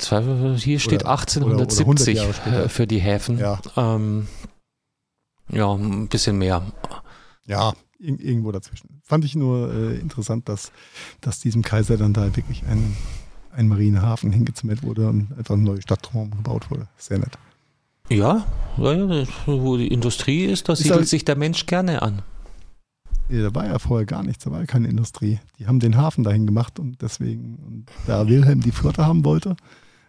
[0.56, 2.64] hier steht Oder- oder- oder 100 1870 Jahre später.
[2.64, 3.38] äh, für die Häfen.
[3.38, 4.28] Ja, Ähm,
[5.50, 6.62] ja, ein bisschen mehr.
[7.46, 9.00] ja, ir irgendwo dazwischen.
[9.02, 10.70] Fand ich nur äh, interessant, dass,
[11.22, 12.94] dass diesem Kaiser dann da wirklich ein,
[13.52, 16.88] ein Marinehafen hingezimmert wurde und einfach eine neue Stadt drumherum gebaut wurde.
[16.98, 17.38] Sehr nett.
[18.11, 22.22] Ja, wo die Industrie ist, da siedelt sich der Mensch gerne an.
[23.28, 25.40] Ja, da war ja vorher gar nichts, da war ja keine Industrie.
[25.58, 29.56] Die haben den Hafen dahin gemacht und deswegen, und da Wilhelm die Flotte haben wollte,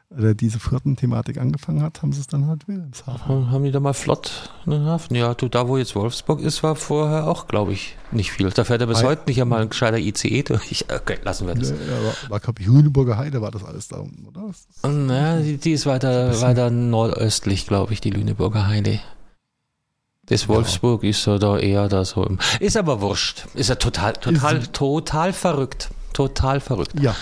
[0.09, 3.51] oder diese Flottenthematik angefangen hat, haben sie es dann halt Wilhelmshaven.
[3.51, 5.15] Haben die da mal flott einen Hafen?
[5.15, 8.49] Ja, du, da wo jetzt Wolfsburg ist, war vorher auch, glaube ich, nicht viel.
[8.51, 10.85] Da fährt ja bis Ei- heute nicht einmal ein gescheiter ICE durch.
[10.95, 11.71] Okay, lassen wir das.
[11.71, 14.47] Ja, war, war glaube ich, Lüneburger Heide war das alles da unten, oder?
[14.47, 18.99] Das ist- Na, die, die ist weiter, weiter nordöstlich, glaube ich, die Lüneburger Heide.
[20.27, 22.37] Das Wolfsburg ist so da eher da so.
[22.59, 23.45] Ist aber wurscht.
[23.53, 25.89] Ist ja total, total, Ist- total verrückt.
[26.13, 26.99] Total verrückt.
[26.99, 27.15] Ja,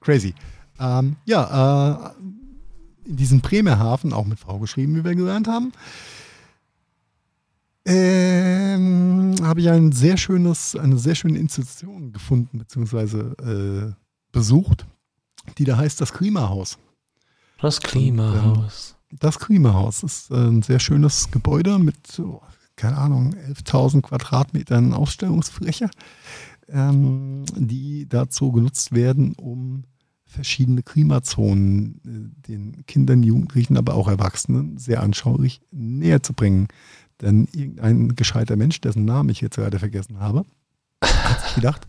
[0.00, 0.34] crazy.
[0.80, 5.72] Ähm, ja, äh, in diesem Bremerhaven, auch mit V geschrieben, wie wir gelernt haben,
[7.86, 13.92] ähm, habe ich ein sehr schönes, eine sehr schöne Institution gefunden, beziehungsweise äh,
[14.32, 14.86] besucht,
[15.58, 16.78] die da heißt das Klimahaus.
[17.60, 18.96] Das Klimahaus.
[19.20, 22.42] Das Klimahaus ist äh, ein sehr schönes Gebäude mit, oh,
[22.76, 25.88] keine Ahnung, 11.000 Quadratmetern Ausstellungsfläche,
[26.68, 29.84] ähm, die dazu genutzt werden, um
[30.26, 36.66] verschiedene Klimazonen äh, den Kindern, Jugendlichen, aber auch Erwachsenen sehr anschaulich näher zu bringen.
[37.20, 40.44] Denn irgendein gescheiter Mensch, dessen Namen ich jetzt gerade vergessen habe,
[41.02, 41.86] hat sich gedacht,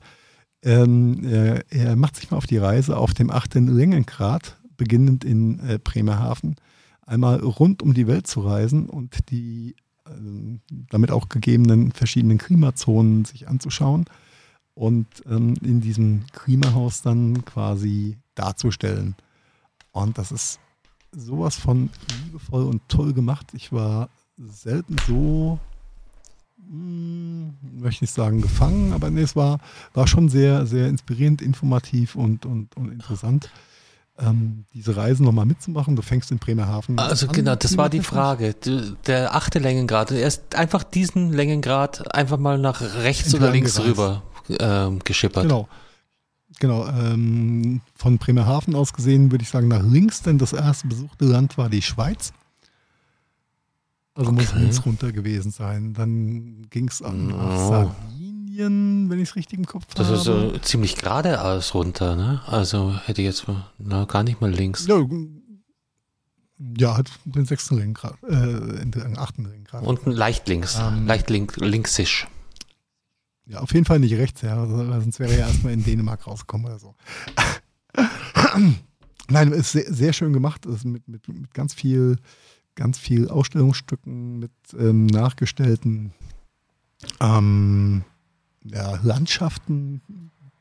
[0.64, 5.60] ähm, er, er macht sich mal auf die Reise auf dem achten Längengrad, beginnend in
[5.60, 6.56] äh, Bremerhaven,
[7.06, 9.76] einmal rund um die Welt zu reisen und die
[10.08, 14.06] ähm, damit auch gegebenen verschiedenen Klimazonen sich anzuschauen
[14.76, 19.16] und ähm, in diesem Klimahaus dann quasi darzustellen.
[19.92, 20.60] Und das ist
[21.12, 21.90] sowas von
[22.26, 23.48] liebevoll und toll gemacht.
[23.54, 25.60] Ich war selten so,
[26.70, 29.60] hm, möchte nicht sagen gefangen, aber nee, es war,
[29.94, 33.50] war schon sehr, sehr inspirierend, informativ und, und, und interessant,
[34.18, 35.96] ähm, diese Reisen nochmal mitzumachen.
[35.96, 38.02] Du fängst in Bremerhaven Also an, genau, das war die.
[38.02, 38.56] Frage.
[39.08, 40.12] Der achte Längengrad.
[40.12, 43.92] Er ist einfach diesen Längengrad einfach mal nach rechts oder links gereist.
[43.92, 44.24] rüber
[44.60, 45.44] ähm, geschippert.
[45.44, 45.68] Genau.
[46.60, 51.26] Genau, ähm, von Bremerhaven aus gesehen würde ich sagen nach links, denn das erste besuchte
[51.26, 52.32] Land war die Schweiz.
[54.14, 54.60] Also muss Okay.
[54.60, 55.94] links runter gewesen sein.
[55.94, 57.92] Dann ging es an Oh.
[58.56, 60.18] Sardinien, wenn ich es richtig im Kopf Das habe.
[60.18, 62.42] ist so ziemlich geradeaus runter, ne?
[62.48, 63.46] Also hätte ich jetzt
[63.78, 64.88] na, gar nicht mal links.
[64.88, 65.06] ja,
[66.78, 69.86] ja, hat den sechsten Ringgrad, äh, den achten Ringgrad.
[69.86, 70.80] Unten leicht links.
[70.80, 71.06] Ähm.
[71.06, 72.28] leicht link, linksisch.
[73.46, 74.60] Ja, auf jeden Fall nicht rechts, ja.
[74.60, 76.96] also, Sonst wäre er ja erstmal in Dänemark rausgekommen oder so.
[79.28, 80.66] Nein, ist sehr, sehr schön gemacht.
[80.66, 82.18] Ist mit, mit, mit ganz viel,
[82.74, 86.14] ganz viel Ausstellungsstücken, mit ähm, nachgestellten
[87.20, 88.04] ähm,
[88.72, 90.02] ja, Landschaften,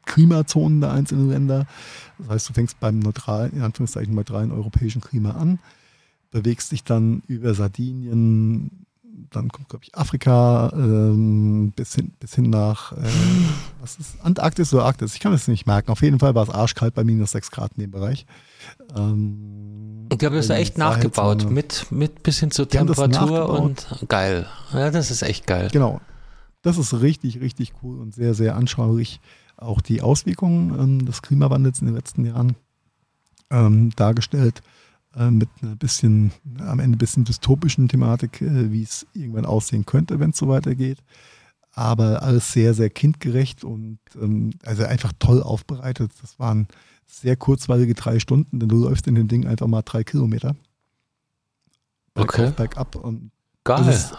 [0.06, 1.66] Klimazonen der einzelnen Länder.
[2.18, 5.58] Das heißt, du fängst beim neutralen, in Anführungszeichen neutralen europäischen Klima an,
[6.30, 8.84] bewegst dich dann über Sardinien,
[9.30, 12.96] dann kommt, glaube ich, Afrika ähm, bis, hin, bis hin nach, äh,
[13.80, 15.14] was ist, Antarktis oder Arktis?
[15.14, 15.90] Ich kann das nicht merken.
[15.90, 18.26] Auf jeden Fall war es arschkalt bei minus 6 Grad in dem Bereich.
[18.96, 23.60] Ähm, Und die haben das da echt nachgebaut, mit, mit zur Die haben das Temperatur
[23.60, 24.46] und geil.
[24.72, 25.68] Ja, das ist echt geil.
[25.72, 26.00] Genau.
[26.64, 29.20] Das ist richtig, richtig cool und sehr, sehr anschaulich.
[29.56, 32.56] Auch die Auswirkungen ähm, des Klimawandels in den letzten Jahren
[33.50, 34.62] ähm, dargestellt.
[35.16, 39.86] äh, mit einer bisschen, am Ende ein bisschen dystopischen Thematik, äh, wie es irgendwann aussehen
[39.86, 40.98] könnte, wenn es so weitergeht.
[41.72, 46.10] Aber alles sehr, sehr kindgerecht und ähm, also einfach toll aufbereitet.
[46.20, 46.66] Das waren
[47.06, 50.56] sehr kurzweilige drei Stunden, denn du läufst in dem Ding einfach mal drei Kilometer.
[52.14, 52.52] Bergauf, Okay.
[52.56, 53.30] Bergab und
[53.64, 53.84] Geil.
[53.84, 54.14] das ist,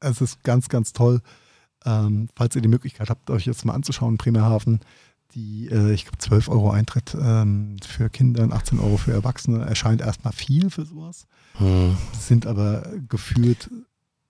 [0.00, 1.20] es ist ganz, ganz toll.
[1.88, 4.80] Ähm, falls ihr die Möglichkeit habt, euch jetzt mal anzuschauen, Bremerhaven,
[5.34, 9.64] die, äh, ich glaube, 12 Euro Eintritt ähm, für Kinder und 18 Euro für Erwachsene
[9.64, 11.26] erscheint erstmal viel für sowas.
[11.54, 11.96] Hm.
[12.18, 13.70] Sind aber gefühlt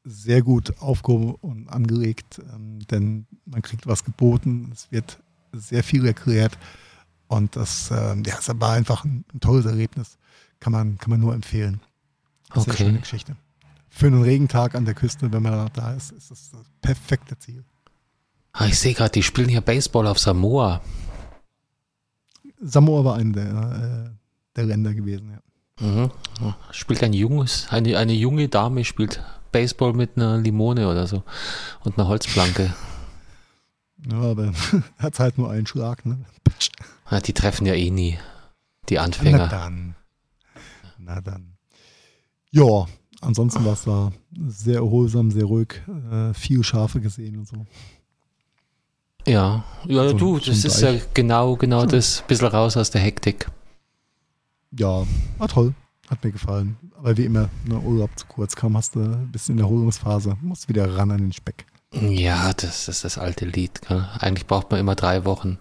[0.05, 5.18] sehr gut aufgehoben und angelegt, ähm, denn man kriegt was geboten, es wird
[5.53, 6.57] sehr viel erklärt
[7.27, 10.16] und das, ähm, ja, es war einfach ein, ein tolles Erlebnis.
[10.61, 11.81] Kann man, kann man nur empfehlen.
[12.55, 12.85] Sehr Okay.
[12.85, 13.37] schöne Geschichte.
[13.98, 17.64] Für einen Regentag an der Küste, wenn man da ist, ist das das perfekte Ziel.
[18.52, 20.80] Ah, ich sehe gerade, die spielen hier Baseball auf Samoa.
[22.61, 24.16] Samoa war eine der, äh,
[24.54, 25.84] der Länder gewesen, ja.
[25.84, 26.12] Mhm.
[26.70, 31.24] Spielt ein junges, eine, eine junge Dame spielt Baseball mit einer Limone oder so
[31.82, 32.72] und einer Holzplanke.
[34.08, 34.52] ja aber
[34.98, 36.24] hat halt nur einen Schlag, ne?
[37.11, 38.16] Ja, die treffen ja eh nie,
[38.90, 39.48] die Na Anfänger.
[39.48, 39.96] dann.
[40.98, 41.56] Na dann.
[42.52, 42.87] Ja,
[43.20, 44.12] ansonsten war es da
[44.46, 47.66] sehr erholsam, sehr ruhig, äh, viel Schafe gesehen und so.
[49.26, 53.50] Ja, ja, So du, das ist ja genau, genau das, bisschen raus aus der Hektik.
[54.70, 55.04] Ja,
[55.38, 55.74] war toll.
[56.09, 56.76] Hat mir gefallen.
[56.96, 58.57] Aber wie immer, ne, Urlaub zu kurz.
[58.57, 61.66] Kaum hast du ein bisschen in der Erholungsphase, musst wieder ran an den Speck.
[61.92, 63.83] Ja, das ist das alte Lied.
[63.87, 64.07] Gell?
[64.18, 65.59] Eigentlich braucht man immer drei Wochen.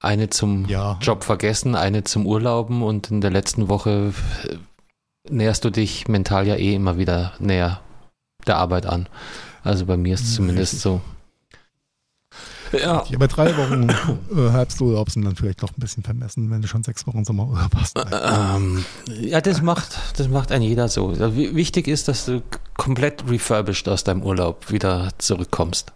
[0.00, 0.98] Eine zum Ja.
[1.02, 4.12] Job vergessen, eine zum Urlauben und in der letzten Woche
[5.30, 7.80] näherst du dich mental ja eh immer wieder näher
[8.46, 9.08] der Arbeit an.
[9.62, 10.82] Also bei mir ist es Ja, zumindest richtig.
[10.82, 11.00] so.
[12.72, 16.62] Ja, Ja, bei drei Wochen äh, Herbsturlaub sind dann vielleicht noch ein bisschen vermessen, wenn
[16.62, 17.96] du schon sechs Wochen Sommerurlaub hast.
[18.12, 18.84] ähm,
[19.20, 21.08] ja, das macht, das macht ein jeder so.
[21.08, 22.42] Also wi- Wichtig ist, dass du
[22.76, 25.92] komplett refurbished aus deinem Urlaub wieder zurückkommst.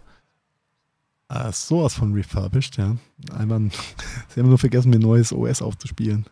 [1.27, 2.95] Ah, sowas von refurbished, ja.
[3.37, 3.69] Einmal,
[4.29, 6.25] sie haben nur vergessen, mir ein neues OS aufzuspielen.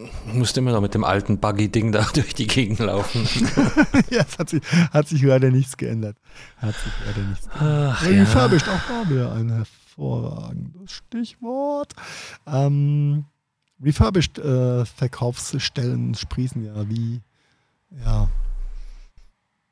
[0.00, 3.28] Du musst immer noch mit dem alten Buggy-Ding da durch die Gegend laufen.
[4.10, 6.16] ja, es hat sich, hat sich leider nichts geändert.
[6.56, 7.96] Hat sich leider nichts geändert.
[7.96, 8.22] Ach, Ja.
[8.22, 11.94] Refurbished, auch da wieder ein hervorragendes Stichwort.
[12.46, 13.24] Ähm,
[13.82, 17.20] refurbished äh, Verkaufsstellen sprießen ja wie,
[18.04, 18.28] ja.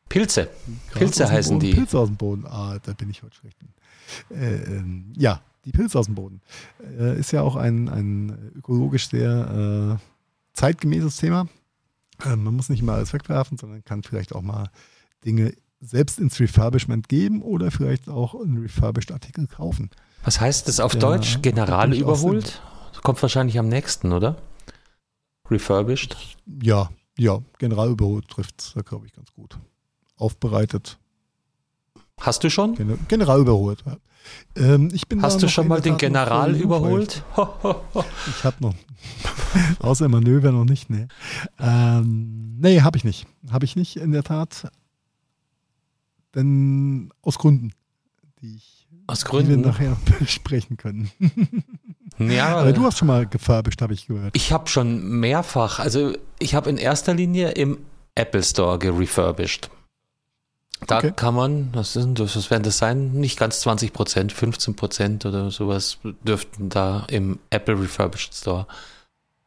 [0.08, 0.48] Pilze.
[0.92, 1.74] Pilze heißen Boden, die.
[1.74, 2.46] Pilze aus dem Boden.
[2.46, 3.56] Ah, da bin ich heute schlecht.
[4.30, 6.40] Äh, ähm, ja, die Pilze aus dem Boden.
[6.98, 10.17] Äh, ist ja auch ein, ein ökologisch sehr äh,
[10.58, 11.48] zeitgemäßes Thema.
[12.24, 14.70] Äh, man muss nicht immer alles wegwerfen, sondern kann vielleicht auch mal
[15.24, 19.90] Dinge selbst ins Refurbishment geben oder vielleicht auch einen refurbished Artikel kaufen.
[20.24, 21.38] Was heißt das auf Ja, Deutsch?
[21.42, 22.60] General überholt?
[23.02, 24.36] Kommt wahrscheinlich am nächsten, oder?
[25.48, 26.16] Refurbished.
[26.62, 29.58] Ja, ja, Generalüberholt trifft es da, glaube ich, ganz gut.
[30.16, 30.98] Aufbereitet,
[32.20, 32.74] Hast du schon?
[32.74, 33.84] Gen General überholt.
[33.86, 33.96] Ja.
[34.56, 37.22] Ähm, ich bin Hast du schon mal den General überholt?
[37.36, 38.74] Ich habe noch.
[39.80, 41.08] Außer Manöver noch nicht, ne.
[41.58, 43.26] Ähm, nee, habe ich nicht.
[43.50, 44.70] Habe ich nicht, in der Tat.
[46.34, 47.72] Denn aus Gründen,
[48.42, 49.60] die, ich, Aus die wir Gründen.
[49.62, 51.10] nachher besprechen können.
[52.18, 54.36] Ja, Aber du hast schon mal gefurbished, habe ich gehört.
[54.36, 57.78] ich habe schon mehrfach, also ich habe in erster Linie im
[58.14, 59.70] Apple Store gerefurbished.
[60.86, 61.12] Da Okay.
[61.14, 63.12] kann man, was, das, was werden das sein?
[63.12, 68.66] Nicht ganz 20 Prozent, 15 Prozent oder sowas dürften da im Apple Refurbished Store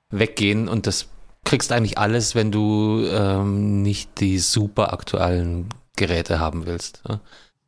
[0.10, 1.08] weggehen und das
[1.46, 7.02] kriegst eigentlich alles, wenn du ähm, nicht die super aktuellen Geräte haben willst.
[7.08, 7.20] ja.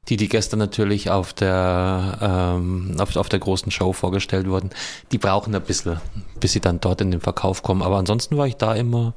[0.09, 4.71] Die, die gestern natürlich auf der, ähm, auf, auf der großen Show vorgestellt wurden,
[5.13, 6.01] die brauchen ein bisschen,
[6.41, 7.81] bis sie dann dort in den Verkauf kommen.
[7.81, 9.13] Aber ansonsten war ich da immer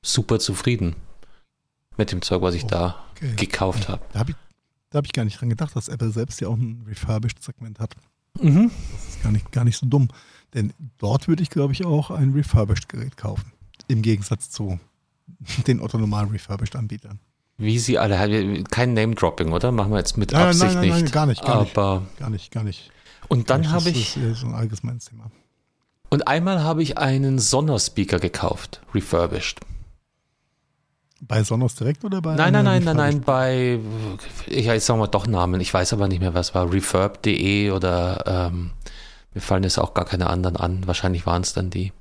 [0.00, 0.96] super zufrieden
[1.98, 3.34] mit dem Zeug, was ich da Okay.
[3.36, 4.02] gekauft habe.
[4.12, 4.36] Da habe ich,
[4.90, 7.94] da hab ich gar nicht dran gedacht, dass Apple selbst ja auch ein Refurbished-Segment hat.
[8.40, 8.70] Mhm.
[8.92, 10.08] Das ist gar nicht, gar nicht so dumm.
[10.54, 13.52] Denn dort würde ich, glaube ich, auch ein Refurbished-Gerät kaufen.
[13.88, 14.78] Im Gegensatz zu
[15.66, 17.20] den Otto normal Refurbished-Anbietern.
[17.56, 19.70] Wie sie alle, kein Name-Dropping, oder?
[19.70, 21.12] Machen wir jetzt mit Nein, nein, Absicht nein, nein, nicht.
[21.12, 21.78] gar nicht, gar nicht.
[21.78, 22.90] Aber, Gar nicht, gar nicht.
[23.28, 25.30] und dann Das habe ist ich, eher so ein allgemeines Thema.
[26.10, 29.60] und einmal habe ich einen Sonos-Speaker gekauft, refurbished.
[31.26, 32.34] Bei Sonos direkt oder bei?
[32.34, 33.78] Nein, nein, nein, nein, nein, bei,
[34.46, 38.50] ich jetzt sagen wir doch Namen, ich weiß aber nicht mehr, was war, refurb.de oder
[38.52, 38.72] ähm,
[39.32, 41.92] mir fallen jetzt auch gar keine anderen an, wahrscheinlich waren es dann die.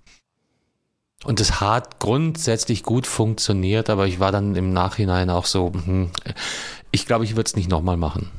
[1.24, 6.12] Und es hat grundsätzlich gut funktioniert, aber ich war dann im Nachhinein auch so, hm,
[6.92, 8.30] ich glaube, ich würde es nicht nochmal machen.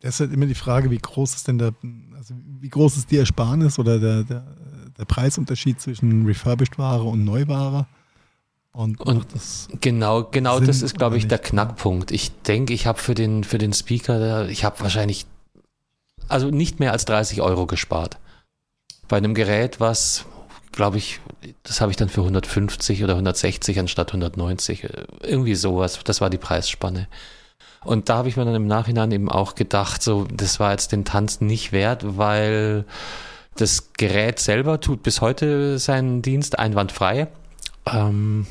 [0.00, 1.74] Das ist halt immer die Frage, wie groß ist denn der,
[2.14, 4.56] also wie groß ist die Ersparnis oder der, der,
[4.96, 7.86] der Preisunterschied zwischen refurbished Ware und Neuware?
[8.76, 9.26] Und, und
[9.80, 12.10] genau, genau Sinn das ist, glaube ich, der Knackpunkt.
[12.10, 15.24] Ich denke, ich habe für den, für den Speaker, ich habe wahrscheinlich,
[16.28, 18.18] also nicht mehr als 30 Euro gespart.
[19.08, 20.26] Bei einem Gerät, was,
[20.72, 21.20] glaube ich,
[21.62, 24.86] das habe ich dann für 150 oder 160 anstatt 190.
[25.22, 25.98] Irgendwie sowas.
[26.04, 27.08] Das war die Preisspanne.
[27.82, 30.92] Und da habe ich mir dann im Nachhinein eben auch gedacht, so, das war jetzt
[30.92, 32.84] den Tanz nicht wert, weil
[33.54, 37.28] das Gerät selber tut bis heute seinen Dienst einwandfrei.
[37.86, 38.46] Ähm,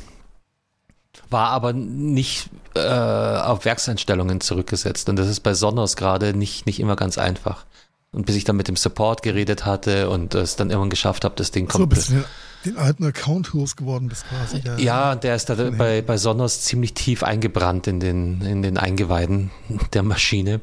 [1.36, 5.10] war aber nicht äh, auf Werkseinstellungen zurückgesetzt.
[5.10, 7.65] Und das ist bei Sonos gerade nicht, nicht immer ganz einfach.
[8.13, 11.36] Und bis ich dann mit dem Support geredet hatte und es dann irgendwann geschafft habe,
[11.36, 11.82] das Ding kommt.
[11.82, 12.24] So, bis du
[12.63, 14.62] den alten Account losgeworden bist quasi.
[14.62, 18.78] Der, ja, der ist da bei, bei Sonos ziemlich tief eingebrannt in den, in den
[18.78, 19.52] Eingeweiden
[19.93, 20.62] der Maschine.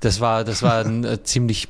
[0.00, 1.68] Das war, das war ein äh, ziemlich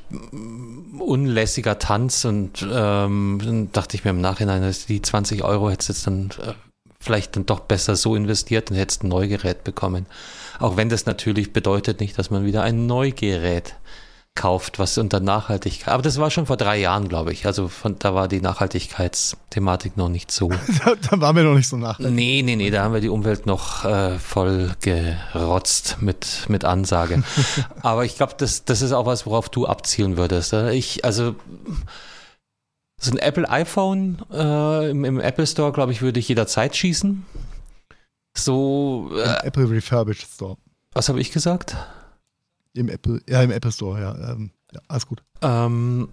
[0.97, 6.31] unlässiger Tanz und ähm, dachte ich mir im Nachhinein, die 20 Euro hättest jetzt dann
[6.41, 6.53] äh,
[7.09, 10.05] vielleicht dann doch besser so investiert und hättest ein Neugerät bekommen.
[10.59, 13.73] Auch wenn das natürlich bedeutet nicht, dass man wieder ein Neugerät
[14.35, 15.91] kauft, was unter Nachhaltigkeit.
[15.91, 17.47] Aber das war schon vor drei Jahren, glaube ich.
[17.47, 20.49] Also von, da war die Nachhaltigkeitsthematik noch nicht so.
[20.85, 22.13] da, da waren wir noch nicht so nachhaltig.
[22.13, 27.23] Nee, nee, nee, da haben wir die Umwelt noch äh, voll gerotzt mit, mit Ansage.
[27.81, 30.53] Aber ich glaube, das, das ist auch was, worauf du abzielen würdest.
[30.53, 31.33] Ich, also
[32.99, 37.25] so ein Apple iPhone äh, im, im, Apple Store, glaube ich, würde ich jederzeit schießen.
[38.35, 39.09] So.
[39.15, 40.57] Äh, Apple Refurbished Store.
[40.91, 41.75] Was habe ich gesagt?
[42.73, 44.31] Im Apple, ja, im Apple Store, ja.
[44.31, 45.23] Ähm, ja alles gut.
[45.41, 46.09] Ähm,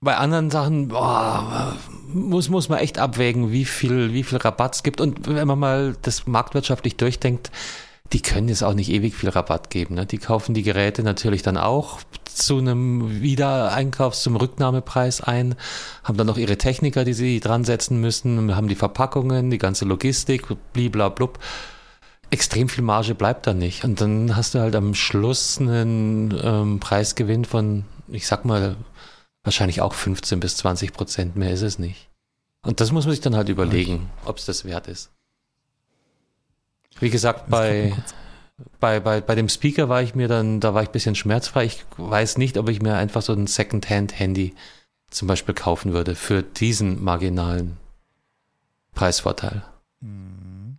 [0.00, 1.76] bei anderen Sachen boah,
[2.12, 5.00] muss, muss man echt abwägen, wie viel, wie viel Rabatt es gibt.
[5.00, 7.50] Und wenn man mal das marktwirtschaftlich durchdenkt,
[8.12, 9.94] die können jetzt auch nicht ewig viel Rabatt geben.
[9.94, 10.06] Ne?
[10.06, 15.56] Die kaufen die Geräte natürlich dann auch zu einem Wiedereinkaufs-, zum Rücknahmepreis ein,
[16.04, 19.84] haben dann noch ihre Techniker, die sie dran setzen müssen, haben die Verpackungen, die ganze
[19.84, 21.38] Logistik, bliblablub.
[22.30, 23.84] Extrem viel Marge bleibt da nicht.
[23.84, 28.76] Und dann hast du halt am Schluss einen ähm, Preisgewinn von, ich sag mal,
[29.44, 31.36] wahrscheinlich auch 15 bis 20 Prozent.
[31.36, 32.08] Mehr ist es nicht.
[32.62, 35.10] Und das muss man sich dann halt überlegen, ob es das wert ist.
[37.00, 37.92] Wie gesagt, bei,
[38.80, 41.64] bei, bei, bei dem Speaker war ich mir dann, da war ich ein bisschen schmerzfrei.
[41.64, 44.54] Ich weiß nicht, ob ich mir einfach so ein Second-Hand-Handy
[45.10, 47.76] zum Beispiel kaufen würde für diesen marginalen
[48.94, 49.62] Preisvorteil.
[50.00, 50.78] Mhm.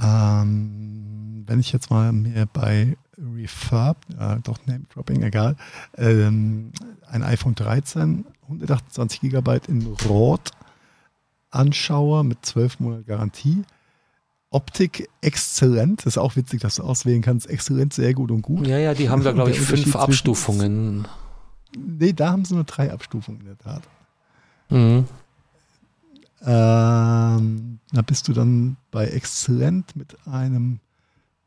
[0.00, 5.56] Ähm, wenn ich jetzt mal mir bei Refurb, äh, doch Name-Dropping, egal,
[5.96, 6.72] ähm,
[7.06, 10.50] ein iPhone 13, 128 GB in Rot
[11.50, 13.64] anschaue mit 12 Monate Garantie,
[14.54, 16.00] Optik exzellent.
[16.00, 17.50] Das ist auch witzig, dass du auswählen kannst.
[17.50, 18.66] Exzellent, sehr gut und gut.
[18.66, 21.08] Ja, ja, die haben da, glaube ich, fünf Abstufungen.
[21.76, 23.82] Nee, da haben sie nur drei Abstufungen in der Tat.
[24.70, 25.06] Mhm.
[26.46, 30.78] Ähm, da bist du dann bei exzellent mit einem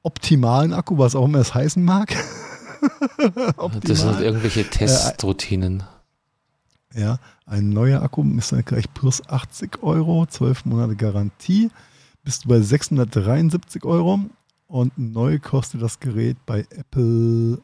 [0.04, 2.14] optimalen Akku, was auch immer es heißen mag.
[3.84, 5.84] das sind irgendwelche Testroutinen.
[6.94, 11.70] Äh, ja, ein neuer Akku ist dann gleich plus 80 Euro, 12 Monate Garantie
[12.28, 14.20] bist du bei 673 Euro
[14.68, 17.60] und neu kostet das Gerät bei Apple.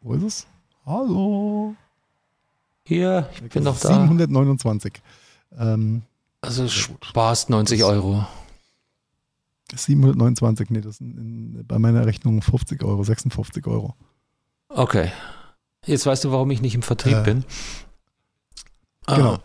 [0.00, 0.46] Wo ist es?
[0.86, 1.74] Hallo.
[2.86, 3.88] Hier, ich bin noch da.
[3.88, 4.94] 729.
[5.58, 6.00] Ähm,
[6.40, 8.26] also sparst 90 Euro.
[9.74, 13.94] 729, nee, das sind in, bei meiner Rechnung 50 Euro, 56 Euro.
[14.70, 15.12] Okay.
[15.84, 17.44] Jetzt weißt du, warum ich nicht im Vertrieb äh, bin.
[19.06, 19.34] Genau.
[19.34, 19.40] Ah.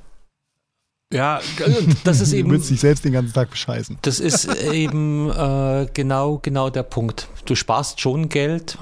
[1.13, 1.39] Ja,
[2.03, 2.49] das ist eben.
[2.49, 3.97] Du willst dich selbst den ganzen Tag bescheißen.
[4.01, 7.27] Das ist eben äh, genau, genau der Punkt.
[7.45, 8.77] Du sparst schon Geld,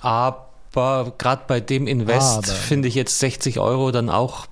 [0.00, 4.46] aber gerade bei dem Invest finde ich jetzt 60 Euro dann auch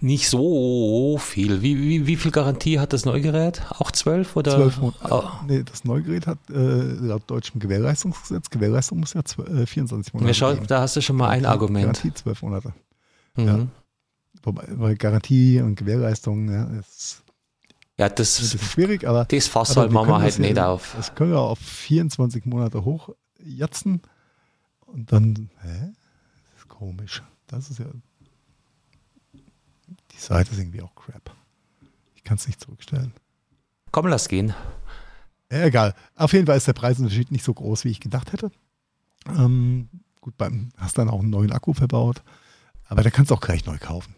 [0.00, 1.62] nicht so viel.
[1.62, 3.62] Wie, wie, wie viel Garantie hat das Neugerät?
[3.70, 4.56] Auch 12 oder?
[4.56, 5.08] 12 Monate.
[5.10, 5.22] Oh.
[5.46, 10.28] Nee, das Neugerät hat äh, laut deutschem Gewährleistungsgesetz, Gewährleistung muss ja 12, äh, 24 Monate.
[10.28, 11.84] Ja, schau, da hast du schon mal ein Argument.
[11.84, 12.74] Garantie 12 Monate.
[13.36, 13.46] Mhm.
[13.46, 13.66] Ja.
[14.44, 17.24] Wobei Garantie und Gewährleistung, ja, ist,
[17.98, 19.24] ja, das, das ist schwierig, aber.
[19.24, 20.94] Das Fass halt machen wir halt nicht auf.
[20.96, 24.02] Das können wir auf 24 Monate hochjatzen
[24.86, 25.92] und dann, hä?
[26.52, 27.22] Das ist komisch.
[27.46, 27.86] Das ist ja.
[30.12, 31.34] Die Seite ist irgendwie auch crap.
[32.14, 33.12] Ich kann es nicht zurückstellen.
[33.92, 34.54] Komm, lass gehen.
[35.48, 35.94] Egal.
[36.16, 38.50] Auf jeden Fall ist der Preisunterschied nicht so groß, wie ich gedacht hätte.
[39.28, 39.88] Ähm,
[40.20, 42.22] gut, beim, hast dann auch einen neuen Akku verbaut,
[42.86, 44.16] aber da kannst du auch gleich neu kaufen.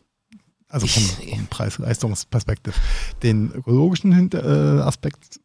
[0.68, 2.80] Also vom, vom Preis-Leistungsperspektiv.
[3.22, 5.40] Den ökologischen äh, Aspekt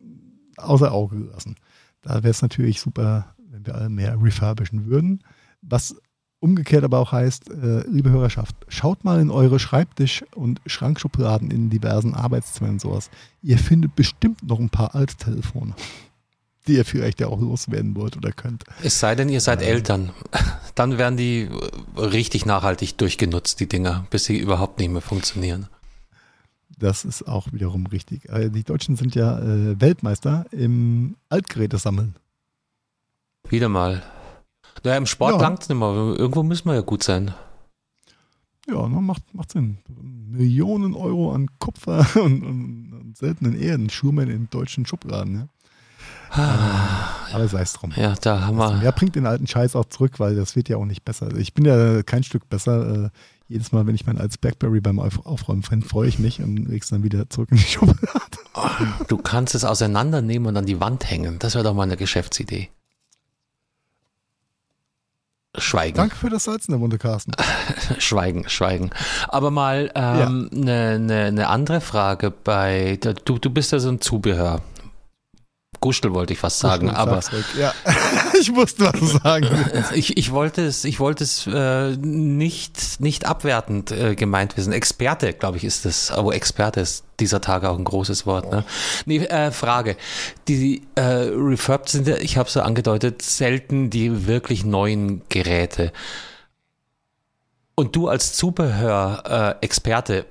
[0.58, 1.56] außer Auge gelassen.
[2.02, 5.24] Da wäre es natürlich super, wenn wir alle mehr refurbischen würden.
[5.62, 5.96] Was
[6.40, 11.70] umgekehrt aber auch heißt, äh, liebe Hörerschaft, schaut mal in eure Schreibtisch- und Schrankschubladen in
[11.70, 13.12] diversen Arbeitszimmern und sowas.
[13.44, 15.76] Ihr findet bestimmt noch ein paar alte Telefone,
[16.68, 18.64] die ihr vielleicht ja auch loswerden wollt oder könnt.
[18.84, 20.12] Es sei denn, ihr seid Eltern.
[20.76, 21.50] Dann werden die
[21.98, 25.68] richtig nachhaltig durchgenutzt, die Dinger, bis sie überhaupt nicht mehr funktionieren.
[26.78, 28.30] Das ist auch wiederum richtig.
[28.30, 32.16] Äh, Die Deutschen sind ja äh, Weltmeister im Altgerätesammeln.
[33.50, 34.02] Wieder mal.
[34.84, 35.42] Naja, im Sport Ja.
[35.42, 35.90] langt's nicht mehr.
[36.18, 37.34] Irgendwo müssen wir ja gut sein.
[38.68, 39.78] Ja, ne, macht, macht Sinn.
[39.90, 45.36] Millionen Euro an Kupfer und, und, und seltenen Erden schlummern in deutschen Schubladen.
[45.36, 45.48] Ja?
[46.32, 47.92] Aber sei es drum.
[47.96, 48.82] Ja, da haben wir.
[48.84, 51.36] Ja, bringt den alten Scheiß auch zurück, weil das wird ja auch nicht besser.
[51.36, 53.06] Ich bin ja kein Stück besser.
[53.06, 53.10] Äh,
[53.48, 56.70] jedes Mal, wenn ich mein altes Blackberry beim Auf Aufräumen finde, freue ich mich und
[56.70, 57.98] leg's dann wieder zurück in die Schublade.
[59.10, 61.38] Du kannst es auseinandernehmen und an die Wand hängen.
[61.40, 62.70] Das wäre doch mal eine Geschäftsidee.
[65.58, 65.98] Schweigen.
[65.98, 67.34] Danke für das Salz in der Wunde, Carsten.
[67.98, 68.92] Schweigen, schweigen.
[69.28, 73.90] Aber mal eine ähm, ne, ne, ne andere Frage bei, du, du bist ja so
[73.90, 74.62] ein Zubehör.
[75.82, 77.22] Gustel wollte ich fast sagen, aber.
[77.60, 77.74] Ja,
[78.40, 79.92] ich wusste, was du sagen willst.
[79.94, 84.74] ich, ich wollte es, ich wollte es äh, nicht, nicht abwertend äh, gemeint wissen.
[84.74, 86.12] Experte, glaube ich, ist es.
[86.12, 88.52] Aber Experte ist dieser Tage auch ein großes Wort.
[88.52, 88.64] Ne?
[89.06, 89.98] Nee, äh, Frage.
[90.48, 95.92] Die äh, Refurbed sind ja, ich habe so angedeutet, selten die wirklich neuen Geräte.
[97.74, 100.28] Und du als Zubehör-Experte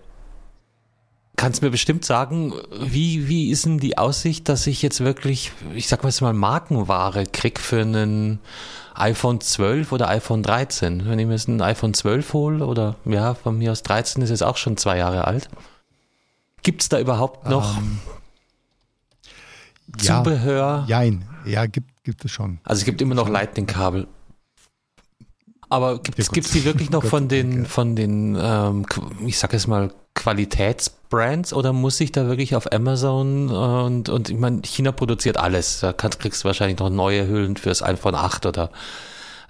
[1.41, 5.89] kannst mir bestimmt sagen, wie, wie ist denn die Aussicht, dass ich jetzt wirklich, ich
[5.89, 8.41] sag mal jetzt mal Markenware krieg für einen
[8.95, 11.09] iPhone 12 oder iPhone 13?
[11.09, 14.29] Wenn ich mir jetzt ein iPhone 12 hole oder ja, von mir aus 13 ist
[14.29, 15.49] jetzt auch schon zwei Jahre alt.
[16.63, 18.01] Gibt es da überhaupt noch Ähm,
[19.97, 20.85] Zubehör?
[20.87, 21.25] Ja, jein.
[21.47, 22.59] Ja, gibt, gibt es schon.
[22.65, 24.07] Also es gibt immer noch Lightning-Kabel.
[25.71, 26.35] Aber gibt es Ja, gut.
[26.35, 28.85] gibt's die wirklich noch von den, von den ähm,
[29.25, 34.29] ich sag jetzt mal, Qualitätsbrands oder muss ich da wirklich auf Amazon äh, und, und
[34.29, 35.81] ich meine, China produziert alles.
[35.81, 38.71] Da kannst, kriegst du wahrscheinlich noch neue Hüllen fürs iPhone 8 oder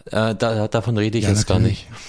[0.07, 1.89] äh, da, davon rede ich Ja, jetzt gar natürlich.
[1.91, 2.01] nicht.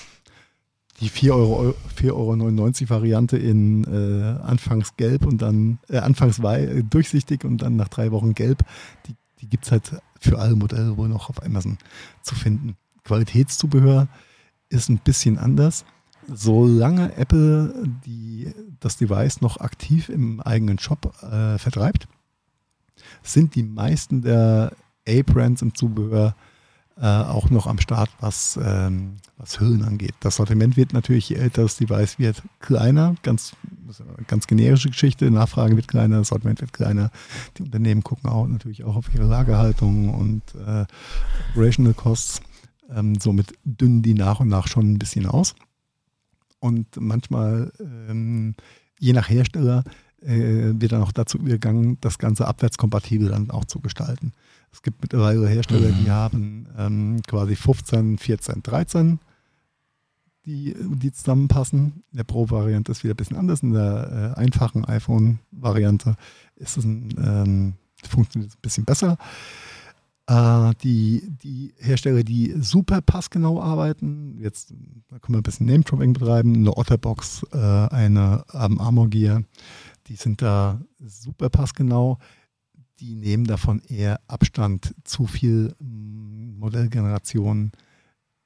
[1.00, 6.64] Die 4,99 Euro, 4,99 Euro Variante in äh, anfangs gelb und dann äh, anfangs wei
[6.66, 8.60] äh, durchsichtig und dann nach drei Wochen gelb,
[9.08, 9.84] die, die gibt es halt
[10.20, 11.80] für alle Modelle wohl noch auf Amazon
[12.22, 12.76] zu finden.
[13.04, 14.08] Qualitätszubehör
[14.70, 15.86] ist ein bisschen anders.
[16.28, 17.74] Solange Apple
[18.06, 22.08] die, das Device noch aktiv im eigenen Shop äh, vertreibt,
[23.24, 24.72] sind die meisten der
[25.08, 26.36] A-Brands im Zubehör
[27.02, 30.14] äh, auch noch am Start, was, ähm, was Hüllen angeht.
[30.20, 33.16] Das Sortiment wird natürlich, je älter das Device wird, kleiner.
[33.24, 33.56] Ganz,
[34.28, 35.32] ganz generische Geschichte.
[35.32, 37.10] Nachfrage wird kleiner, das Sortiment wird kleiner.
[37.58, 40.86] Die Unternehmen gucken auch natürlich auch auf ihre Lagerhaltung und äh,
[41.52, 42.42] Operational Costs.
[42.94, 45.56] Ähm, somit dünnen die nach und nach schon ein bisschen aus.
[46.60, 48.56] Und manchmal, ähm,
[49.00, 49.84] je nach Hersteller,
[50.22, 54.34] äh, wird dann auch dazu übergegangen, das Ganze abwärtskompatibel dann auch zu gestalten.
[54.72, 56.04] Es gibt mittlerweile Hersteller, Mhm.
[56.04, 59.20] die haben ähm, quasi 15, 14, 13,
[60.46, 62.04] die, die zusammenpassen.
[62.12, 63.64] In der Pro-Variante ist wieder ein bisschen anders.
[63.64, 66.16] In der äh, einfachen iPhone-Variante
[66.56, 67.74] ist es ein, ähm,
[68.08, 69.18] funktioniert es ein bisschen besser.
[70.32, 74.74] Äh, die, die Hersteller, die super passgenau arbeiten, jetzt
[75.10, 79.44] da können wir ein bisschen Name-Dropping betreiben, eine Otterbox, äh, eine ähm, Armor Gear,
[80.08, 82.18] die sind da super passgenau.
[83.02, 87.74] Die nehmen davon eher Abstand, zu viel mm, Modellgenerationen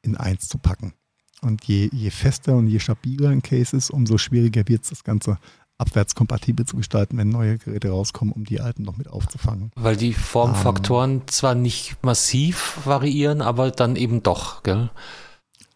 [0.02, 0.94] in eins zu packen.
[1.42, 5.04] Und je, je fester und je stabiler ein Case ist, umso schwieriger wird es, das
[5.04, 5.38] Ganze
[5.78, 9.72] abwärtskompatibel zu gestalten, wenn neue Geräte rauskommen, um die alten noch mit aufzufangen.
[9.76, 14.90] Weil die Formfaktoren zwar nicht massiv variieren, aber dann eben doch, gell?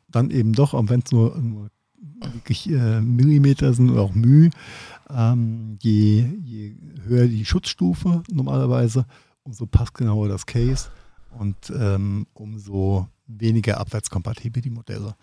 [0.07, 1.69] Dann eben doch, auch wenn es nur, nur
[2.33, 4.49] wirklich äh, Millimeter sind oder auch Mühe,
[5.09, 9.05] ähm, je, je höher die Schutzstufe normalerweise,
[9.43, 10.89] umso passgenauer das Case
[11.37, 15.15] und ähm, umso weniger abwärtskompatibel die Modelle.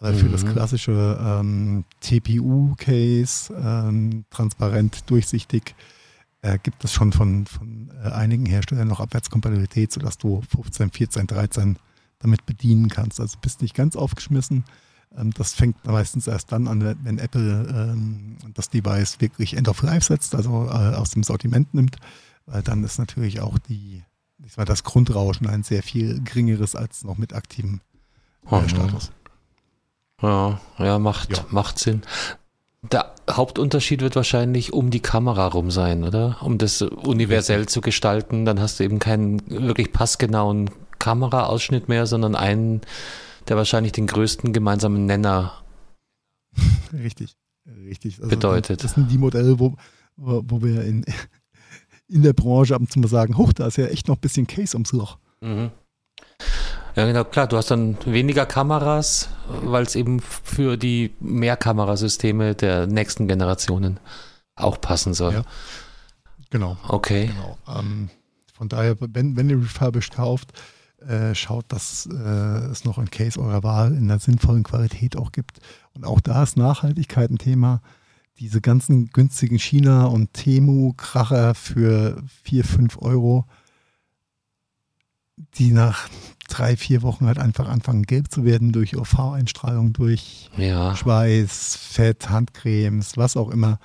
[0.00, 0.48] Aber für das Mhm.
[0.52, 5.74] klassische ähm, TPU-Case, ähm, transparent, durchsichtig,
[6.42, 11.26] äh, gibt es schon von, von äh, einigen Herstellern noch Abwärtskompatibilität, sodass du 15, 14,
[11.26, 11.76] 13
[12.18, 13.20] damit bedienen kannst.
[13.20, 14.64] Also bist nicht ganz aufgeschmissen.
[15.16, 19.82] Ähm, das fängt meistens erst dann an, wenn Apple ähm, das Device wirklich End of
[19.82, 21.96] Life setzt, also äh, aus dem Sortiment nimmt,
[22.46, 24.02] weil dann ist natürlich auch die,
[24.44, 27.80] ich sag mal, das Grundrauschen ein sehr viel geringeres als noch mit aktivem
[28.50, 28.68] äh, Mhm.
[28.70, 29.12] Status.
[30.22, 31.44] Ja, ja, macht, Ja.
[31.50, 32.02] macht Sinn.
[32.82, 36.38] Der Hauptunterschied wird wahrscheinlich um die Kamera rum sein, oder?
[36.40, 42.34] Um das universell zu gestalten, dann hast du eben keinen wirklich passgenauen Kameraausschnitt mehr, sondern
[42.34, 42.80] einen,
[43.48, 45.52] der wahrscheinlich den größten gemeinsamen Nenner.
[46.92, 48.16] Richtig, richtig.
[48.18, 48.82] Also Bedeutet.
[48.82, 49.74] Das sind die Modelle, wo,
[50.16, 51.04] wo, wo wir in,
[52.08, 54.20] in der Branche ab und zu mal sagen, hoch, da ist ja echt noch ein
[54.20, 55.18] bisschen Case ums Loch.
[55.40, 55.70] Mhm.
[57.00, 62.86] Ja, genau, klar, du hast dann weniger Kameras, weil es eben für die Mehrkamerasysteme der
[62.86, 63.98] nächsten Generationen
[64.54, 65.32] auch passen soll.
[65.32, 65.44] Ja.
[66.50, 66.76] Genau.
[66.86, 67.28] Okay.
[67.28, 67.56] Genau.
[67.74, 68.10] Ähm,
[68.52, 70.52] von daher, wenn, wenn ihr refurbished kauft,
[71.00, 75.32] äh, schaut, dass äh, es noch ein Case eurer Wahl in einer sinnvollen Qualität auch
[75.32, 75.58] gibt.
[75.94, 77.80] Und auch da ist Nachhaltigkeit ein Thema.
[78.40, 83.46] Diese ganzen günstigen China- und Temu-Kracher für 4, 5 Euro,
[85.54, 86.10] die nach
[86.50, 90.94] drei, vier Wochen halt einfach anfangen gelb zu werden durch UV-Einstrahlung, durch Ja.
[90.96, 93.78] Schweiß, Fett, Handcremes, was auch immer.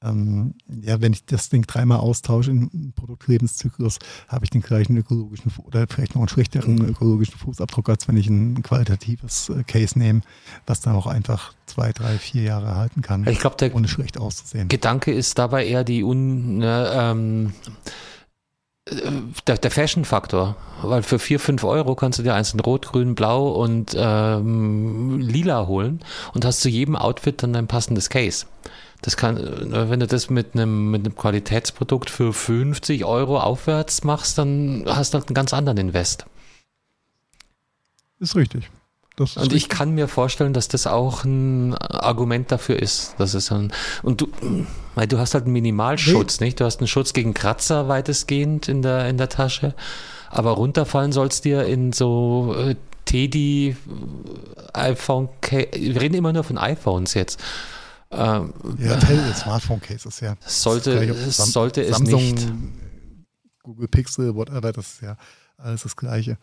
[0.00, 3.98] Ähm, ja, wenn ich das Ding dreimal austausche im Produktlebenszyklus,
[4.28, 8.28] habe ich den gleichen ökologischen oder vielleicht noch einen schlechteren ökologischen Fußabdruck, als wenn ich
[8.28, 10.20] ein qualitatives äh, Case nehme,
[10.66, 14.18] was dann auch einfach zwei, drei, vier Jahre halten kann, Ich glaube, der ohne schlecht
[14.18, 14.68] auszusehen.
[14.68, 17.70] Gedanke ist dabei eher die un, ne, ähm, äh,
[19.46, 23.14] der, der Fashion-Faktor, weil für 4, 5 Euro kannst du dir eins in Rot, Grün,
[23.14, 26.00] Blau und ähm, Lila holen
[26.34, 28.46] und hast zu jedem Outfit dann ein passendes Case.
[29.02, 34.04] Das kann, äh, wenn du das mit einem, mit einem Qualitätsprodukt für 50 Euro aufwärts
[34.04, 36.26] machst, dann hast du halt einen ganz anderen Invest.
[38.18, 38.70] Ist richtig.
[39.20, 39.68] Und ich richtig.
[39.68, 43.14] kann mir vorstellen, dass das auch ein Argument dafür ist.
[43.18, 44.28] Das ist ein, und du,
[44.94, 46.60] weil du hast halt einen Minimalschutz, nicht?
[46.60, 49.74] Du hast einen Schutz gegen Kratzer weitestgehend in der, in der Tasche.
[50.30, 53.76] Aber runterfallen soll's dir in so äh, Teddy,
[54.74, 57.40] äh, iPhone, wir reden immer nur von iPhones jetzt.
[58.10, 58.98] Ähm, ja,
[59.34, 60.36] Smartphone Cases, ja.
[60.46, 62.48] sollte, gleich, Sam- sollte es Samsung, nicht.
[63.62, 65.16] Google Pixel, whatever, das ist ja
[65.58, 66.38] alles das Gleiche.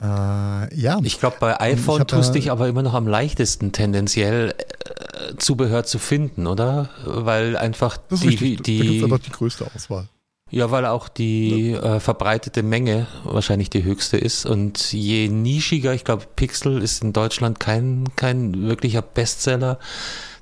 [0.00, 3.72] Äh, ja, Ich glaube, bei iPhone hab tust da- dich aber immer noch am leichtesten
[3.72, 6.90] tendenziell äh, Zubehör zu finden, oder?
[7.04, 8.38] Weil einfach das die, richtig.
[8.38, 8.64] da gibt es
[8.98, 10.08] die, einfach die größte Auswahl.
[10.50, 14.46] Ja, weil auch die äh, verbreitete Menge wahrscheinlich die höchste ist.
[14.46, 19.78] Und je nischiger, ich glaube, Pixel ist in Deutschland kein, kein wirklicher Bestseller.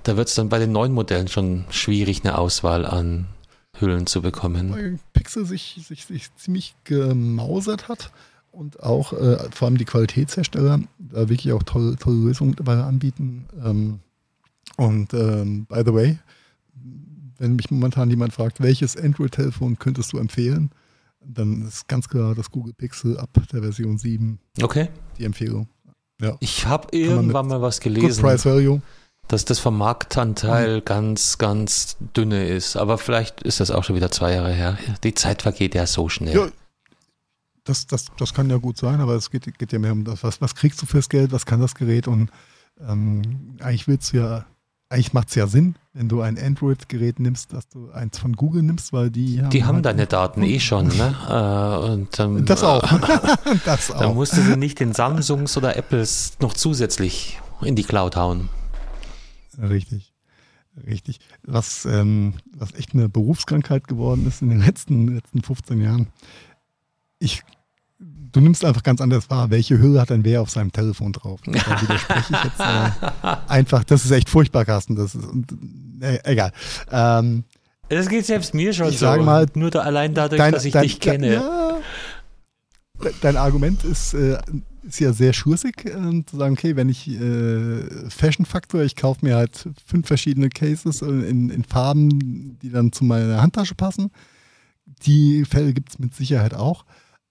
[0.02, 3.28] Da wird es dann bei den neuen Modellen schon schwierig, eine Auswahl an
[3.80, 4.72] Hüllen zu bekommen.
[4.72, 8.10] weil Pixel sich, sich, sich ziemlich gemausert hat
[8.54, 13.46] und auch äh, vor allem die Qualitätshersteller da wirklich auch tolle, tolle Lösungen mittlerweile anbieten.
[13.64, 14.00] Ähm,
[14.76, 16.18] und ähm, by the way,
[17.38, 20.70] wenn mich momentan jemand fragt, welches Android-Telefon könntest du empfehlen,
[21.20, 24.88] dann ist ganz klar das Google Pixel ab der Version 7 Okay.
[25.18, 25.68] die Empfehlung.
[26.20, 26.36] Ja.
[26.40, 28.80] Ich habe irgendwann mal was Good gelesen, Price Value.
[29.26, 32.76] dass das vom Marktanteil ganz, ganz dünne ist.
[32.76, 34.78] Aber vielleicht ist das auch schon wieder zwei Jahre her.
[35.02, 36.34] Die Zeit vergeht ja so schnell.
[36.36, 36.48] Ja,
[37.64, 40.22] das, das, das kann ja gut sein, aber es geht, geht ja mehr um das,
[40.22, 42.30] was, was kriegst du fürs Geld, was kann das Gerät und
[42.86, 44.46] ähm, eigentlich willst du ja,
[44.90, 48.62] eigentlich macht es ja Sinn, wenn du ein Android-Gerät nimmst, dass du eins von Google
[48.62, 49.50] nimmst, weil die haben.
[49.50, 51.16] Die haben halt deine Daten eh schon, ne?
[51.28, 52.82] Äh, und dann, Das auch.
[53.64, 54.14] das Dann auch.
[54.14, 58.48] musst du sie nicht den Samsungs oder Apples noch zusätzlich in die Cloud hauen.
[59.58, 60.12] Richtig.
[60.86, 61.20] Richtig.
[61.44, 66.08] Was, ähm, was echt eine Berufskrankheit geworden ist in den letzten, letzten 15 Jahren.
[67.20, 67.42] Ich,
[68.34, 71.40] du nimmst einfach ganz anders wahr, welche Hülle hat denn wer auf seinem Telefon drauf.
[71.46, 73.84] Da widerspreche ich jetzt äh, einfach.
[73.84, 74.96] Das ist echt furchtbar, Carsten.
[74.96, 75.46] Das ist, und,
[76.00, 76.52] äh, egal.
[76.90, 77.44] Ähm,
[77.88, 79.06] Das geht selbst mir schon Ich so.
[79.06, 81.34] mal, Nur da allein dadurch, dein, dass ich dein, dich kenne.
[81.34, 81.78] Ja,
[83.22, 84.36] dein Argument ist, äh,
[84.82, 89.36] ist ja sehr schursig, äh, zu sagen, okay, wenn ich äh, Fashion-Faktor, ich kaufe mir
[89.36, 94.10] halt fünf verschiedene Cases in, in Farben, die dann zu meiner Handtasche passen.
[95.06, 96.84] Die Fälle gibt es mit Sicherheit auch.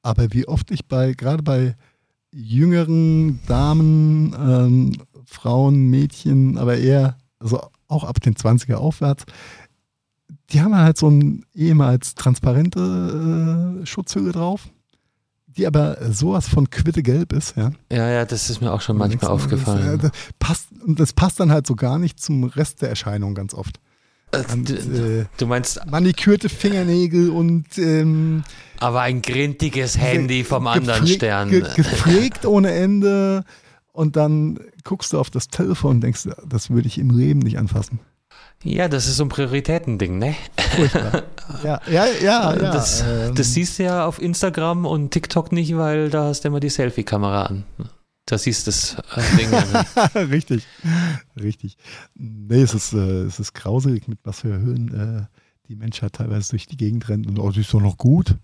[0.03, 1.75] Aber wie oft ich bei, gerade bei
[2.31, 4.91] jüngeren Damen, ähm,
[5.25, 9.23] Frauen, Mädchen, aber eher, also auch ab den 20er aufwärts,
[10.49, 14.67] die haben halt so ein ehemals transparente äh, Schutzhülle drauf,
[15.47, 17.71] die aber sowas von quittegelb ist, ja.
[17.91, 19.99] Ja, ja, das ist mir auch schon manchmal aufgefallen.
[19.99, 22.89] Das, äh, das passt, und das passt dann halt so gar nicht zum Rest der
[22.89, 23.79] Erscheinung ganz oft.
[24.51, 24.73] Und, du,
[25.21, 28.43] äh, du meinst, manikürte Fingernägel und ähm,
[28.79, 31.49] aber ein grintiges Handy vom anderen Stern.
[31.49, 33.43] ge- gepflegt ohne Ende.
[33.91, 37.59] Und dann guckst du auf das Telefon und denkst, das würde ich im Leben nicht
[37.59, 37.99] anfassen.
[38.63, 40.35] Ja, das ist so ein Prioritätending, ne?
[40.75, 41.23] Furchtbar.
[41.63, 42.53] ja, ja, ja.
[42.53, 46.43] ja das, ähm, das siehst du ja auf Instagram und TikTok nicht, weil da hast
[46.43, 47.63] du immer die Selfie-Kamera an.
[48.25, 49.49] Da siehst du das äh, Ding.
[50.31, 50.65] richtig,
[51.35, 51.77] richtig.
[52.15, 55.25] Nee, es ist, äh, es ist grauselig, mit was für Höhen äh,
[55.67, 57.27] die Menschheit teilweise durch die Gegend rennt.
[57.27, 58.37] Und oh, die ist doch noch gut.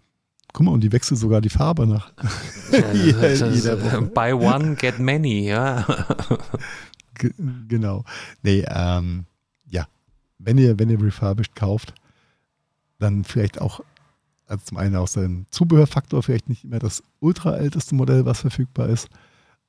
[0.52, 2.12] Guck mal, und die wechselt sogar die Farbe nach.
[2.94, 4.02] jeder, Das ist, jeder äh.
[4.02, 5.86] Buy one, get many, ja.
[7.14, 7.34] Ge-
[7.68, 8.04] Genau.
[8.42, 9.26] Nee, ähm,
[9.70, 9.88] ja.
[10.40, 11.94] Wenn ihr, wenn ihr refurbished kauft,
[12.98, 13.80] dann vielleicht auch,
[14.48, 18.90] also zum einen aus dem Zubehörfaktor, vielleicht nicht immer das ultra älteste Modell, was verfügbar
[18.90, 19.08] ist.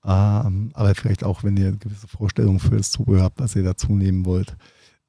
[0.05, 3.95] Ähm, aber vielleicht auch, wenn ihr gewisse Vorstellungen für das Zubehör habt, was ihr dazu
[3.95, 4.57] nehmen wollt,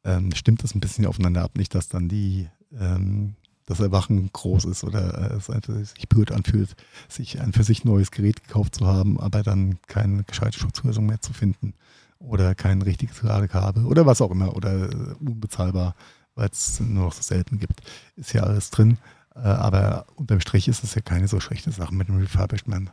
[0.04, 1.52] ähm, stimmt das ein bisschen aufeinander ab.
[1.56, 3.36] Nicht, dass dann die, ähm,
[3.66, 6.76] das Erwachen groß ist oder äh, es einfach sich blöd anfühlt,
[7.08, 11.22] sich ein für sich neues Gerät gekauft zu haben, aber dann keine gescheite Schutzlösung mehr
[11.22, 11.74] zu finden
[12.20, 15.96] oder kein richtiges Ladekabel oder was auch immer oder äh, unbezahlbar,
[16.36, 17.82] weil es nur noch so selten gibt.
[18.16, 18.98] Ist ja alles drin.
[19.36, 22.89] Äh, aber unterm Strich ist es ja keine so schlechte Sache mit dem Refurbished Man.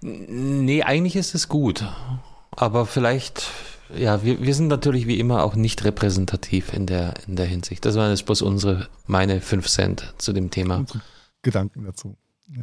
[0.00, 1.84] Nee, eigentlich ist es gut.
[2.50, 3.50] Aber vielleicht,
[3.96, 7.84] ja, wir, wir sind natürlich wie immer auch nicht repräsentativ in der, in der Hinsicht.
[7.84, 10.78] Das waren jetzt bloß unsere, meine 5 Cent zu dem Thema.
[10.78, 11.00] Unsere
[11.42, 12.16] Gedanken dazu.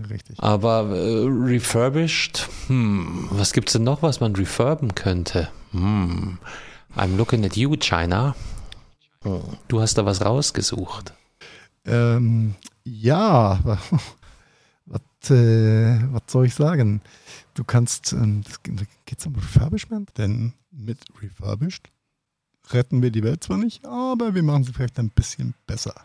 [0.10, 0.38] Richtig.
[0.40, 5.48] Aber äh, refurbished, hm, was gibt's denn noch, was man refurben könnte?
[5.72, 6.38] Hm,
[6.98, 8.36] I'm looking at you, China.
[9.24, 11.14] Hm, Du hast da was rausgesucht.
[11.86, 13.60] Ähm, ja,
[15.30, 17.02] äh, was soll ich sagen?
[17.54, 18.62] Du kannst, ähm, das
[19.06, 21.90] geht um Refurbishment, denn mit Refurbished
[22.72, 25.96] retten wir die Welt zwar nicht, aber wir machen sie vielleicht ein bisschen besser.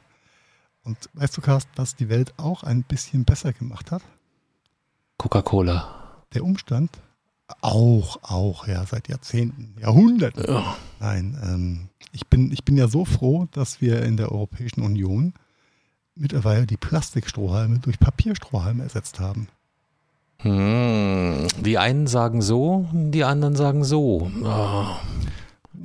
[0.85, 4.03] Und weißt du, Carsten, was die Welt auch ein bisschen besser gemacht hat?
[5.19, 6.25] Coca-Cola.
[6.35, 6.91] Der Umstand,
[7.61, 10.45] auch, auch, ja, seit Jahrzehnten, Jahrhunderten.
[10.47, 10.77] Ja.
[11.01, 15.35] Nein, ähm, ich, bin, ich bin ja so froh, dass wir in der Europäischen Union
[16.15, 19.49] mittlerweile die Plastikstrohhalme durch Papierstrohhalme ersetzt haben.
[20.39, 24.31] Hm, die einen sagen so, die anderen sagen so.
[24.43, 24.87] Oh.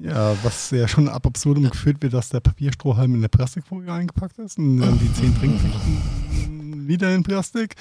[0.01, 4.37] Ja, was ja schon ab absurdum geführt wird, dass der Papierstrohhalm in der Plastikfolie eingepackt
[4.39, 7.75] ist und dann die zehn Trinkflaschen wieder in Plastik.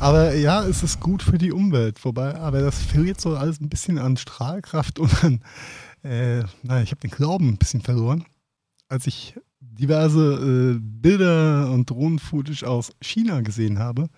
[0.00, 2.04] Aber ja, es ist gut für die Umwelt.
[2.04, 5.40] Wobei, aber das verliert so alles ein bisschen an Strahlkraft und an,
[6.02, 8.24] äh, naja, ich habe den Glauben ein bisschen verloren,
[8.88, 9.34] als ich
[9.78, 14.08] diverse äh, Bilder und Drohnen-Footage aus China gesehen habe,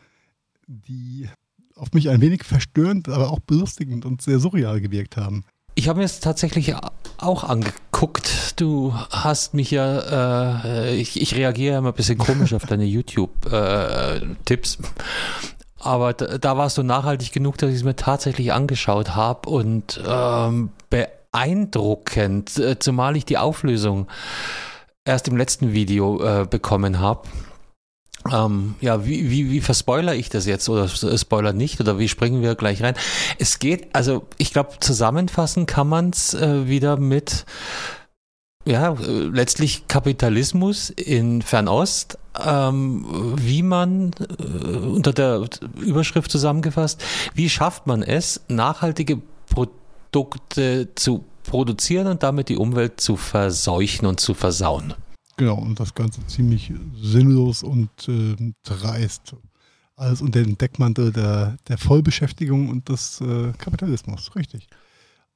[0.66, 1.28] die
[1.76, 5.44] auf mich ein wenig verstörend, aber auch belustigend und sehr surreal gewirkt haben.
[5.74, 6.74] Ich habe mir es tatsächlich
[7.18, 8.60] auch angeguckt.
[8.60, 14.78] Du hast mich ja, äh, ich, ich reagiere immer ein bisschen komisch auf deine YouTube-Tipps.
[15.78, 20.02] Aber da, da warst du nachhaltig genug, dass ich es mir tatsächlich angeschaut habe und
[20.06, 24.06] ähm, beeindruckend, äh, zumal ich die Auflösung
[25.04, 27.28] erst im letzten Video äh, bekommen habe.
[28.30, 32.42] Ähm, ja, wie, wie, wie verspoiler ich das jetzt oder spoiler nicht oder wie springen
[32.42, 32.94] wir gleich rein?
[33.38, 37.46] Es geht, also ich glaube, zusammenfassen kann man es äh, wieder mit,
[38.66, 45.42] ja, äh, letztlich Kapitalismus in Fernost, ähm, wie man äh, unter der
[45.80, 47.02] Überschrift zusammengefasst,
[47.34, 54.20] wie schafft man es, nachhaltige Produkte zu produzieren und damit die Umwelt zu verseuchen und
[54.20, 54.94] zu versauen.
[55.36, 59.34] Genau, und das Ganze ziemlich sinnlos und äh, dreist.
[59.96, 64.68] Alles unter dem Deckmantel der, der Vollbeschäftigung und des äh, Kapitalismus, richtig.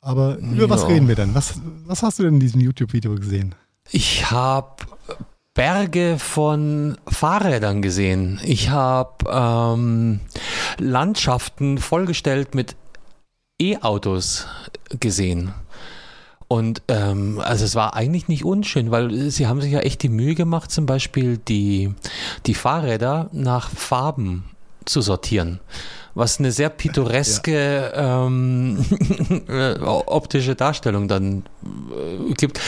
[0.01, 0.89] Aber über was Ja.
[0.89, 1.35] reden wir denn?
[1.35, 3.55] Was, was hast du denn in diesem YouTube-Video gesehen?
[3.91, 4.85] Ich habe
[5.55, 8.41] Berge von Fahrrädern gesehen.
[8.45, 10.21] Ich habe ähm,
[10.79, 12.77] Landschaften vollgestellt mit
[13.61, 14.47] E-Autos
[15.01, 15.53] gesehen.
[16.49, 20.09] Und ähm, also es war eigentlich nicht unschön, weil sie haben sich ja echt die
[20.09, 21.95] Mühe gemacht, zum Beispiel die,
[22.47, 24.45] die Fahrräder nach Farben
[24.85, 25.61] zu sortieren.
[26.15, 28.85] Was eine sehr pittoreske ähm,
[29.49, 31.45] äh, optische Darstellung dann
[31.91, 32.61] äh, gibt.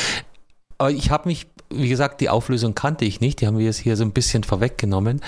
[0.78, 3.40] Aber ich habe mich, wie gesagt, die Auflösung kannte ich nicht.
[3.40, 5.22] Die haben wir jetzt hier so ein bisschen vorweggenommen.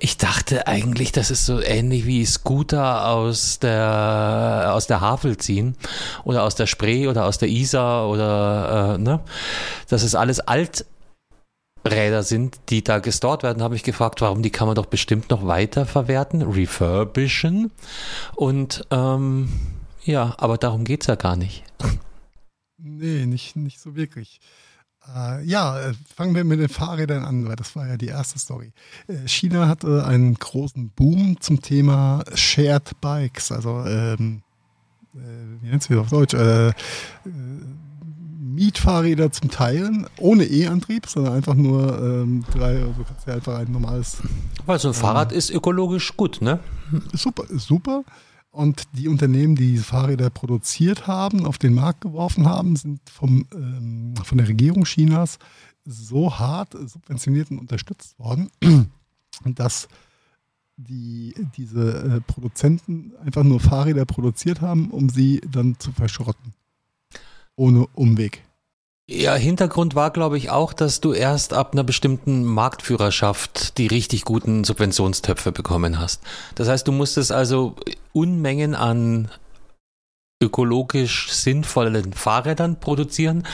[0.00, 5.76] Ich dachte eigentlich, das ist so ähnlich wie Scooter aus der, aus der Havel ziehen
[6.24, 9.20] oder aus der Spree oder aus der Isar oder, äh, ne?
[9.88, 14.66] Das ist alles Alträder sind, die da gestort werden, habe ich gefragt, warum die kann
[14.66, 17.70] man doch bestimmt noch weiter verwerten, refurbischen.
[18.34, 19.48] Und ähm,
[20.02, 21.62] ja, aber darum geht's ja gar nicht.
[22.78, 24.40] Nee, nicht, nicht so wirklich.
[25.14, 28.38] Äh, ja, äh, fangen wir mit den Fahrrädern an, weil das war ja die erste
[28.38, 28.72] Story.
[29.06, 34.42] Äh, China hatte einen großen Boom zum Thema Shared Bikes, also ähm,
[35.14, 35.18] äh,
[35.62, 36.34] wie nennt sich das auf Deutsch?
[36.34, 36.72] Äh, äh,
[38.40, 43.58] Mietfahrräder zum Teilen, ohne E-Antrieb, sondern einfach nur ähm, drei, also kannst du ja einfach
[43.58, 44.18] ein normales.
[44.66, 46.58] Weil so ein Fahrrad ist ökologisch gut, ne?
[47.12, 48.02] Super, super.
[48.50, 53.46] Und die Unternehmen, die diese Fahrräder produziert haben, auf den Markt geworfen haben, sind vom,
[53.54, 55.38] ähm, von der Regierung Chinas
[55.84, 58.50] so hart subventioniert und unterstützt worden,
[59.44, 59.88] dass
[60.76, 66.54] die, diese äh, Produzenten einfach nur Fahrräder produziert haben, um sie dann zu verschrotten.
[67.56, 68.42] Ohne Umweg.
[69.10, 74.26] Ja, Hintergrund war, glaube ich, auch, dass du erst ab einer bestimmten Marktführerschaft die richtig
[74.26, 76.22] guten Subventionstöpfe bekommen hast.
[76.56, 77.74] Das heißt, du musstest also
[78.12, 79.30] Unmengen an
[80.42, 83.46] ökologisch sinnvollen Fahrrädern produzieren,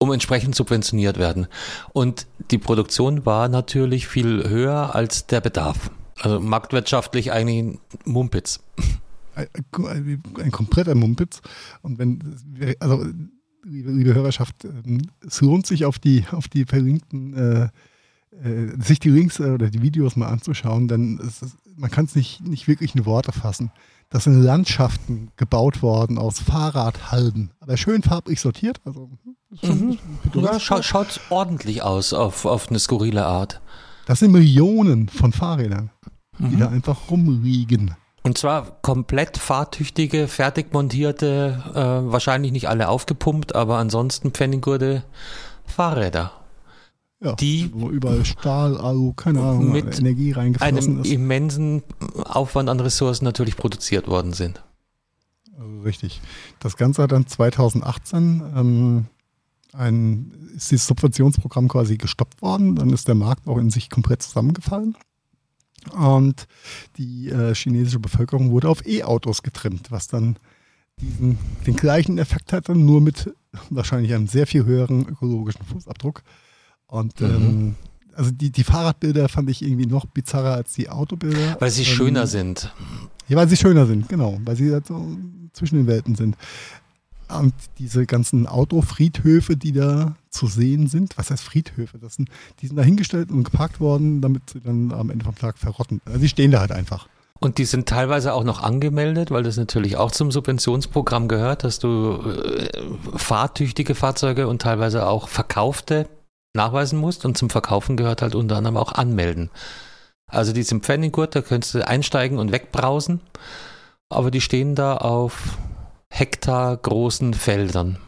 [0.00, 1.46] um entsprechend subventioniert werden.
[1.92, 5.92] Und die Produktion war natürlich viel höher als der Bedarf.
[6.18, 8.58] Also marktwirtschaftlich eigentlich ein Mumpitz.
[9.36, 11.40] Ein, kompletter Mumpitz.
[11.82, 13.04] Und wenn, also
[13.66, 17.68] liebe, liebe Hörerschaft, ähm, es lohnt sich auf die, auf die verlinkten, äh,
[18.42, 21.44] äh, sich die Links äh, oder die Videos mal anzuschauen, denn ist,
[21.76, 23.70] man kann es nicht, nicht wirklich in Worte fassen.
[24.08, 28.80] Das sind Landschaften gebaut worden aus Fahrradhalden, aber schön farblich sortiert.
[28.84, 29.10] Also
[29.62, 29.98] mhm.
[30.34, 33.60] ja, scha schaut ordentlich aus auf, auf eine skurrile Art.
[34.06, 35.90] Das sind Millionen von Fahrrädern,
[36.38, 36.50] mhm.
[36.50, 37.96] die da einfach rumliegen.
[38.26, 45.04] Und zwar komplett fahrtüchtige, fertig montierte, äh, wahrscheinlich nicht alle aufgepumpt, aber ansonsten Pfenniggurde
[45.64, 46.32] Fahrräder.
[47.20, 51.12] Ja, die wo überall Stahl, Alu, keine Ahnung, mit Energie reingeflossen einem ist.
[51.12, 51.84] immensen
[52.24, 54.60] Aufwand an Ressourcen natürlich produziert worden sind.
[55.56, 56.20] Also richtig.
[56.58, 59.06] Das Ganze hat dann 2018 ähm,
[59.72, 62.74] ein, ist dieses Subventionsprogramm quasi gestoppt worden.
[62.74, 64.96] Dann ist der Markt auch in sich komplett zusammengefallen.
[65.92, 66.46] Und
[66.96, 70.36] die äh, chinesische Bevölkerung wurde auf E-Autos getrimmt, was dann
[71.00, 73.32] diesen, den gleichen Effekt hatte, nur mit
[73.70, 76.22] wahrscheinlich einem sehr viel höheren ökologischen Fußabdruck.
[76.86, 77.26] Und mhm.
[77.26, 77.74] ähm,
[78.14, 81.56] also die, die Fahrradbilder fand ich irgendwie noch bizarrer als die Autobilder.
[81.60, 82.72] Weil sie ähm, schöner sind.
[83.28, 84.38] Ja, weil sie schöner sind, genau.
[84.44, 85.16] Weil sie halt so
[85.52, 86.36] zwischen den Welten sind.
[87.28, 91.98] Und diese ganzen Autofriedhöfe, die da zu sehen sind, was heißt Friedhöfe?
[91.98, 92.28] Das sind,
[92.60, 96.00] die sind da hingestellt und geparkt worden, damit sie dann am Ende vom Tag verrotten.
[96.04, 97.08] Also die stehen da halt einfach.
[97.38, 101.78] Und die sind teilweise auch noch angemeldet, weil das natürlich auch zum Subventionsprogramm gehört, dass
[101.78, 102.68] du äh,
[103.16, 106.08] fahrtüchtige Fahrzeuge und teilweise auch verkaufte
[106.54, 107.24] nachweisen musst.
[107.24, 109.50] Und zum Verkaufen gehört halt unter anderem auch anmelden.
[110.28, 113.20] Also die sind Pfenniggurt, da könntest du einsteigen und wegbrausen.
[114.08, 115.58] Aber die stehen da auf
[116.10, 117.98] Hektar großen Feldern.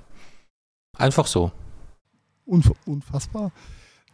[0.96, 1.53] Einfach so.
[2.44, 3.53] Unfassbar.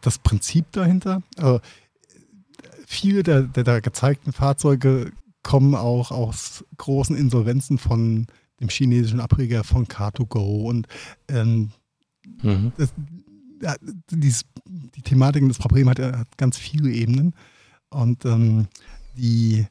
[0.01, 1.23] Das Prinzip dahinter.
[1.37, 1.61] Also
[2.87, 5.13] viele der, der da gezeigten Fahrzeuge
[5.43, 8.27] kommen auch aus großen Insolvenzen von
[8.61, 10.87] dem chinesischen Ableger von Car2Go und
[11.29, 11.71] ähm,
[12.43, 12.73] mhm.
[12.77, 12.93] das,
[13.61, 13.75] ja,
[14.11, 17.35] dieses, die Thematik und das Problem hat, hat ganz viele Ebenen
[17.91, 18.67] und ähm,
[19.17, 19.67] die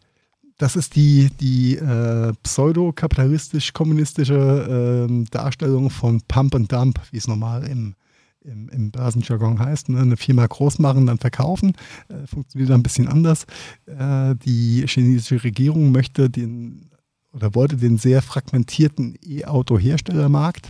[0.58, 7.66] das ist die, die äh, pseudo-kapitalistisch-kommunistische äh, Darstellung von Pump and Dump, wie es normal
[7.66, 7.95] im,
[8.41, 9.89] im, im Börsenjargon heißt.
[9.89, 10.01] Ne?
[10.01, 11.74] Eine Firma groß machen, dann verkaufen.
[12.08, 13.47] Äh, funktioniert ein bisschen anders.
[13.86, 16.89] Äh, die chinesische Regierung möchte den
[17.34, 20.70] oder wollte den sehr fragmentierten E-Auto-Herstellermarkt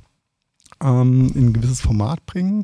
[0.82, 2.64] ähm, in ein gewisses Format bringen.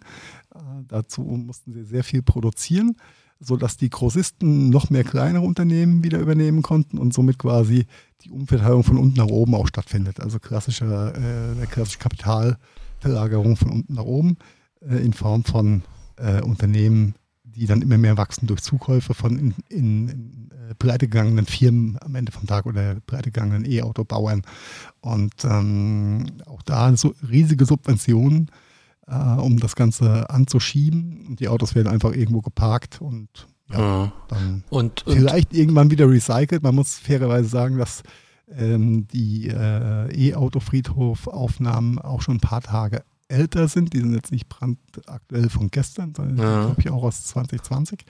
[0.56, 2.96] Äh, dazu mussten sie sehr viel produzieren
[3.40, 7.86] sodass die Großisten noch mehr kleinere Unternehmen wieder übernehmen konnten und somit quasi
[8.22, 10.20] die Umverteilung von unten nach oben auch stattfindet.
[10.20, 11.14] Also klassische,
[11.62, 14.38] äh, klassische Kapitalverlagerung von unten nach oben
[14.82, 15.84] äh, in Form von
[16.18, 21.46] äh, Unternehmen, die dann immer mehr wachsen durch Zukäufe von in, in, in äh, pleitegegangenen
[21.46, 24.42] Firmen am Ende vom Tag oder pleitegegangenen E-Auto-Bauern.
[25.00, 28.52] Und ähm, auch da so riesige Subventionen
[29.10, 31.26] äh, um das Ganze anzuschieben.
[31.28, 33.30] Und die Autos werden einfach irgendwo geparkt und
[33.72, 36.64] ja, dann und, vielleicht und irgendwann wieder recycelt.
[36.64, 38.04] Man muss fairerweise sagen, dass
[38.56, 43.94] ähm, die äh, E-Auto-Friedhof-Aufnahmen auch schon ein paar Tage älter sind.
[43.94, 46.66] Die sind jetzt nicht brandaktuell von gestern, sondern ja.
[46.66, 48.06] glaube ich auch aus 2020.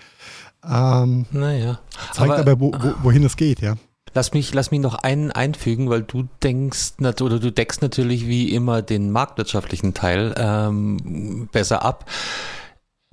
[0.63, 1.79] Ähm, naja.
[2.13, 3.75] Zeigt aber, aber wo, wo, wohin es geht, ja.
[4.13, 8.53] Lass mich, lass mich noch einen einfügen, weil du denkst oder du deckst natürlich wie
[8.53, 12.09] immer den marktwirtschaftlichen Teil ähm, besser ab.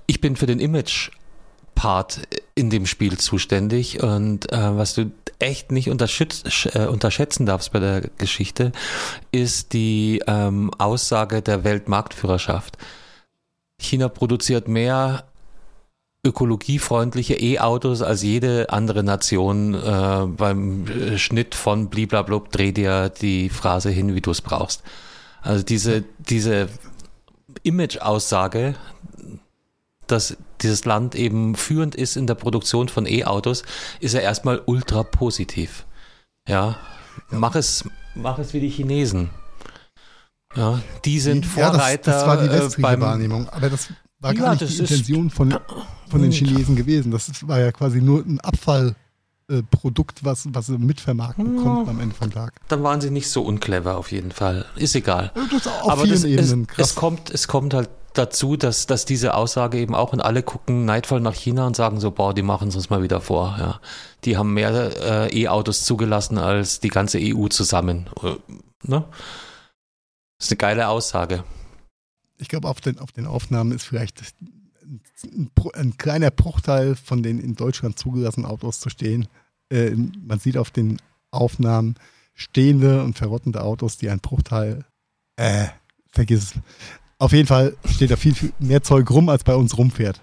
[0.07, 1.11] Ich bin für den Image
[1.75, 2.21] Part
[2.55, 8.01] in dem Spiel zuständig und äh, was du echt nicht äh, unterschätzen darfst bei der
[8.17, 8.71] Geschichte,
[9.31, 12.77] ist die ähm, Aussage der Weltmarktführerschaft.
[13.79, 15.25] China produziert mehr
[16.27, 20.85] ökologiefreundliche E-Autos als jede andere Nation äh, beim
[21.17, 24.83] Schnitt von bliblablub dreh dir die Phrase hin, wie du es brauchst.
[25.41, 26.67] Also diese, diese
[27.63, 28.75] Image-Aussage,
[30.07, 33.63] dass dieses Land eben führend ist in der Produktion von E-Autos,
[33.99, 35.85] ist er erstmal ultra positiv.
[36.47, 36.77] Ja,
[37.29, 39.29] mach es, mach es wie die Chinesen.
[40.55, 42.11] Ja, die sind Vorreiter.
[42.11, 43.49] Ja, das, das war die äh, westliche beim, Wahrnehmung.
[43.49, 43.89] Aber das
[44.19, 45.57] war Ja, gar nicht das die Intention von,
[46.09, 47.11] von den Chinesen gewesen.
[47.11, 51.61] Das war ja quasi nur ein Abfallprodukt, was, was sie mitvermarkten Ja.
[51.63, 52.53] konnten am Ende vom Tag.
[52.67, 54.65] dann waren sie nicht so unclever auf jeden Fall.
[54.75, 55.31] Ist egal.
[55.35, 56.89] Das ist auf Aber vielen das Ebenen krass.
[56.89, 60.85] es kommt, es kommt halt dazu, dass, dass diese Aussage eben auch und alle gucken
[60.85, 63.55] neidvoll nach China und sagen so, boah, die machen es uns mal wieder vor.
[63.59, 63.79] Ja.
[64.23, 68.09] Die haben mehr äh, E-Autos zugelassen als die ganze EU zusammen.
[68.23, 68.35] Äh,
[68.83, 69.05] ne?
[70.39, 71.43] Das ist eine geile Aussage.
[72.39, 77.39] Ich glaube, auf den, auf den Aufnahmen ist vielleicht ein, ein, kleiner Bruchteil von den
[77.39, 79.27] in Deutschland zugelassenen Autos zu stehen.
[79.69, 81.95] Äh, man sieht auf den Aufnahmen
[82.35, 84.85] stehende und verrottende Autos, die ein Bruchteil,
[85.37, 85.67] äh,
[86.11, 86.53] vergiss es.
[87.19, 90.21] Auf jeden Fall steht da viel, viel mehr Zeug rum, als bei uns rumfährt.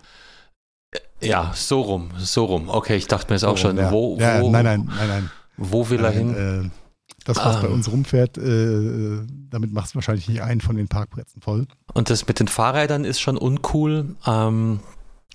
[1.21, 2.69] Ja, so rum, so rum.
[2.69, 3.91] Okay, ich dachte mir jetzt auch So, schon, ja.
[3.91, 5.31] wo, ja, wo, Nein, nein, nein, nein.
[5.57, 6.33] wo will er hin?
[6.33, 6.84] nein äh,
[7.25, 7.75] das, was bei Ähm.
[7.75, 9.19] uns rumfährt, äh,
[9.51, 11.67] damit machst du wahrscheinlich nicht einen von den Parkplätzen voll.
[11.93, 14.17] Und das mit den Fahrrädern ist schon uncool.
[14.27, 14.81] Ähm,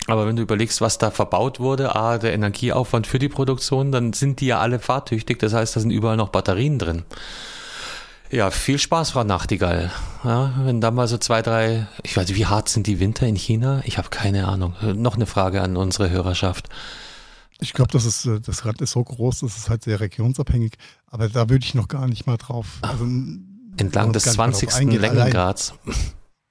[0.08, 4.14] aber wenn du überlegst, was da verbaut wurde, A, der Energieaufwand für die Produktion, dann
[4.14, 5.40] sind die ja alle fahrtüchtig.
[5.40, 7.04] Das heißt, da sind überall noch Batterien drin.
[8.32, 9.92] Ja, viel Spaß, Frau Nachtigall.
[10.24, 13.26] Ja, wenn da mal so zwei, drei, ich weiß nicht, wie hart sind die Winter
[13.26, 13.82] in China?
[13.86, 14.76] Ich habe keine Ahnung.
[14.96, 16.70] Noch eine Frage an unsere Hörerschaft.
[17.62, 20.74] Ich glaube, das ist äh, das Rad ist so groß, das ist halt sehr regionsabhängig.
[21.08, 22.80] Aber da würde ich noch gar nicht mal drauf.
[22.82, 23.06] Also,
[23.78, 24.74] Entlang des gar nicht mal drauf 20.
[24.76, 25.02] eingehen.
[25.02, 25.74] Längengrads.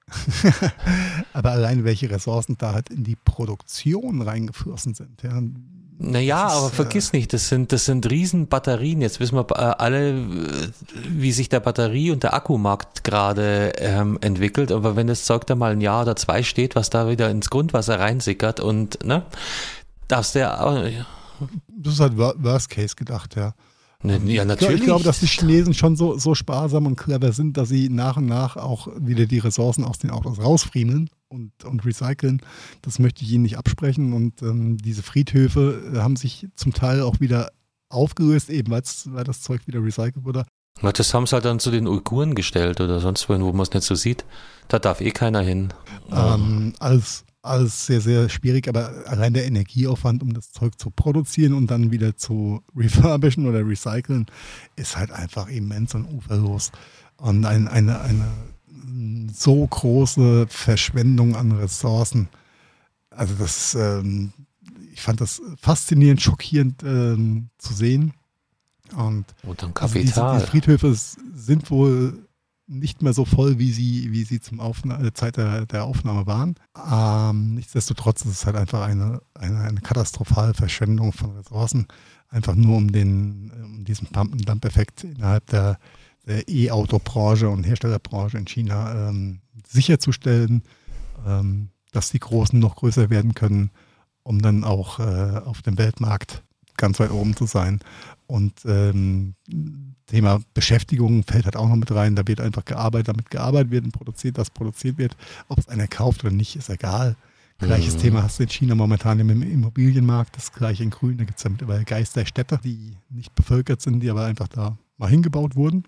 [1.33, 5.21] Aber allein welche Ressourcen da halt in die Produktion reingeflossen sind.
[5.23, 5.41] Ja.
[6.01, 9.01] Naja, Das ist, aber äh, vergiss nicht, das sind, das sind riesen Batterien.
[9.01, 10.71] Jetzt wissen wir äh, alle, äh,
[11.09, 14.71] wie sich der Batterie- und der Akkumarkt gerade ähm, entwickelt.
[14.71, 17.49] Aber wenn das Zeug da mal ein Jahr oder zwei steht, was da wieder ins
[17.49, 19.23] Grundwasser reinsickert und, ne,
[20.09, 21.05] darfst du ja,
[21.69, 23.53] Das ist halt Wor- Worst Case gedacht, ja.
[24.03, 24.79] ne, ja, natürlich.
[24.79, 28.17] Ich glaube, dass die Chinesen schon so, so sparsam und clever sind, dass sie nach
[28.17, 32.41] und nach auch wieder die Ressourcen aus den Autos rausfriemeln und, und recyceln.
[32.81, 34.11] Das möchte ich ihnen nicht absprechen.
[34.13, 37.51] Und ähm, diese Friedhöfe äh, haben sich zum Teil auch wieder
[37.89, 40.45] aufgelöst, eben weil das Zeug wieder recycelt wurde.
[40.81, 43.61] Na, das haben sie halt dann zu den Uiguren gestellt oder sonst wohin, wo man
[43.63, 44.23] es nicht so sieht.
[44.69, 45.73] Da darf eh keiner hin.
[46.11, 51.53] Ähm, alles, alles sehr, sehr schwierig, aber allein der Energieaufwand, um das Zeug zu produzieren
[51.53, 54.27] und dann wieder zu refurbischen oder recyceln,
[54.75, 56.71] ist halt einfach immens und uferlos.
[57.17, 58.25] Und ein, eine, eine
[58.71, 62.29] mm, so große Verschwendung an Ressourcen.
[63.09, 64.31] Also das, ähm,
[64.93, 68.13] ich fand das faszinierend, schockierend ähm, zu sehen.
[68.95, 70.37] Und Und dann also diese, Kapital.
[70.37, 72.28] diese Friedhöfe sind wohl
[72.69, 76.27] nicht mehr so voll, wie sie, wie sie zum Aufna äh, Zeit der, der Aufnahme
[76.27, 76.55] waren.
[76.89, 81.87] Ähm, nichtsdestotrotz ist es halt einfach eine, eine, eine katastrophale Verschwendung von Ressourcen,
[82.29, 85.79] einfach nur um den, um diesen Pump-and-Dump-Effekt innerhalb der,
[86.27, 90.61] der E-Auto-Branche und Herstellerbranche in China ähm, sicherzustellen,
[91.25, 93.71] ähm, dass die Großen noch größer werden können,
[94.21, 96.43] um dann auch äh, auf dem Weltmarkt
[96.77, 97.79] ganz weit oben zu sein.
[98.29, 99.33] Und ähm,
[100.05, 102.15] Thema Beschäftigung fällt halt auch noch mit rein.
[102.15, 105.17] Da wird einfach gearbeitet, damit gearbeitet wird und produziert, das produziert wird.
[105.47, 107.15] Ob es einer kauft oder nicht, ist egal.
[107.57, 107.99] Gleiches Mhm.
[107.99, 111.17] Thema hast du in China momentan im Immobilienmarkt, das gleiche in Grün.
[111.17, 115.09] Da gibt es ja mittlerweile Geisterstädte, die nicht bevölkert sind, die aber einfach da mal
[115.09, 115.85] hingebaut wurden.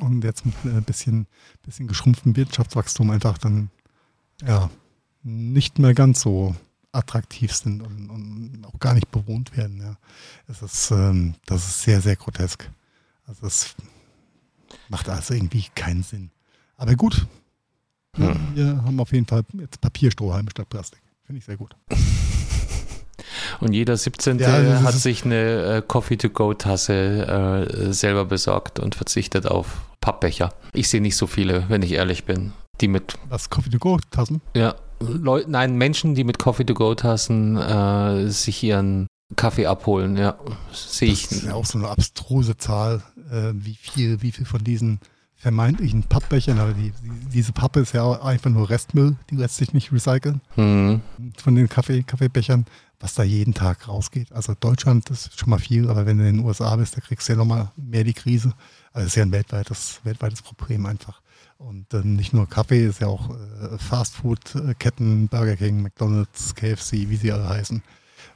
[0.00, 1.28] Und jetzt mit ein bisschen,
[1.62, 3.70] bisschen geschrumpftem Wirtschaftswachstum einfach dann
[4.44, 4.68] ja
[5.22, 6.56] nicht mehr ganz so
[6.96, 9.80] attraktiv sind und, und auch gar nicht bewohnt werden.
[9.80, 9.96] Ja.
[10.48, 12.70] Es ist, ähm, das ist sehr, sehr grotesk.
[13.26, 13.74] Also das
[14.88, 16.30] macht also irgendwie keinen Sinn.
[16.76, 17.26] Aber gut,
[18.16, 18.34] Hm.
[18.54, 21.02] wir haben auf jeden Fall jetzt Papierstrohhalme statt Plastik.
[21.26, 21.76] Finde ich sehr gut.
[23.60, 24.38] Und jeder 17.
[24.38, 30.54] Ja, hat sich eine äh, Coffee-to-go-Tasse äh, selber besorgt und verzichtet auf Pappbecher.
[30.72, 33.98] Ich sehe nicht so viele, wenn ich ehrlich bin, die mit, Was Coffee to go
[34.10, 34.40] Tassen?
[34.54, 40.38] ja, Leu nein, Menschen, die mit Coffee-to-go-Tassen äh, sich ihren Kaffee abholen, ja,
[40.72, 41.28] sehe ich.
[41.28, 45.00] Das ist ja auch so eine abstruse Zahl, äh, wie viel, wie viel von diesen
[45.34, 49.56] vermeintlichen Pappbechern, aber die, die, diese Pappe ist ja auch einfach nur Restmüll, die lässt
[49.56, 50.40] sich nicht recyceln.
[50.54, 51.02] Hm.
[51.36, 52.64] von den Kaffee, Kaffeebechern,
[53.00, 54.32] was da jeden Tag rausgeht.
[54.32, 57.00] Also Deutschland das ist schon mal viel, aber wenn du in den USA bist, da
[57.00, 58.54] kriegst du ja nochmal mehr die Krise.
[58.92, 61.20] Also das ist ja ein weltweites, weltweites Problem einfach.
[61.58, 67.16] Und äh, nicht nur Kaffee, ist ja auch äh, Fastfood-Ketten, Burger King, McDonalds, KFC, wie
[67.16, 67.82] sie alle heißen.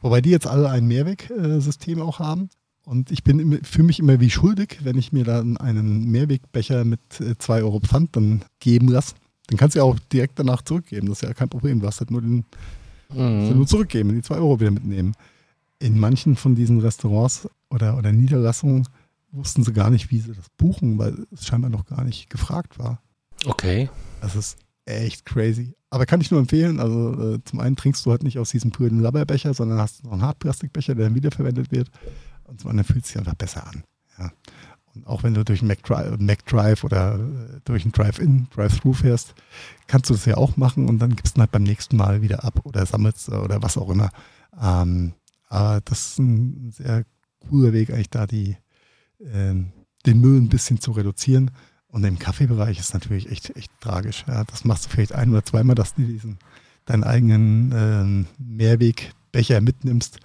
[0.01, 2.49] Wobei die jetzt alle ein Mehrwegsystem auch haben.
[2.85, 7.01] Und ich bin fühle mich immer wie schuldig, wenn ich mir dann einen Mehrwegbecher mit
[7.13, 9.15] 2 Euro Pfand dann geben lasse.
[9.49, 11.09] Dann kannst du ja auch direkt danach zurückgeben.
[11.09, 11.81] Das ist ja kein Problem.
[11.81, 12.45] Du hast halt nur den,
[13.13, 13.55] mhm.
[13.55, 15.15] nur zurückgeben, die zwei Euro wieder mitnehmen.
[15.79, 18.89] In manchen von diesen Restaurants oder, oder Niederlassungen
[19.33, 22.79] wussten sie gar nicht, wie sie das buchen, weil es scheinbar noch gar nicht gefragt
[22.79, 23.01] war.
[23.47, 23.89] Okay.
[24.21, 25.75] Das ist echt crazy.
[25.91, 26.79] Aber kann ich nur empfehlen.
[26.81, 30.13] Also äh, zum einen trinkst du halt nicht aus diesem grünen Labberbecher, sondern hast noch
[30.13, 31.91] einen Hartplastikbecher, der dann wiederverwendet wird.
[32.45, 33.85] Und zum anderen fühlt es sich einfach besser an.
[34.19, 34.33] Ja.
[34.95, 39.35] Und auch wenn du durch einen McDrive, McDrive oder äh, durch einen Drive-In, Drive-Thru fährst,
[39.87, 42.45] kannst du das ja auch machen und dann gibst du halt beim nächsten Mal wieder
[42.45, 44.11] ab oder sammelst oder was auch immer.
[44.61, 45.15] Ähm,
[45.49, 47.05] aber das ist ein sehr
[47.49, 48.57] cooler Weg, eigentlich da die,
[49.21, 49.55] äh,
[50.07, 51.53] den Müll ein bisschen zu reduzieren.
[51.93, 54.25] Und im Kaffeebereich ist natürlich echt, echt tragisch.
[54.29, 56.39] Ja, das machst du vielleicht ein oder zweimal, dass du diesen
[56.87, 60.19] deinen eigenen äh, Mehrwegbecher mitnimmst.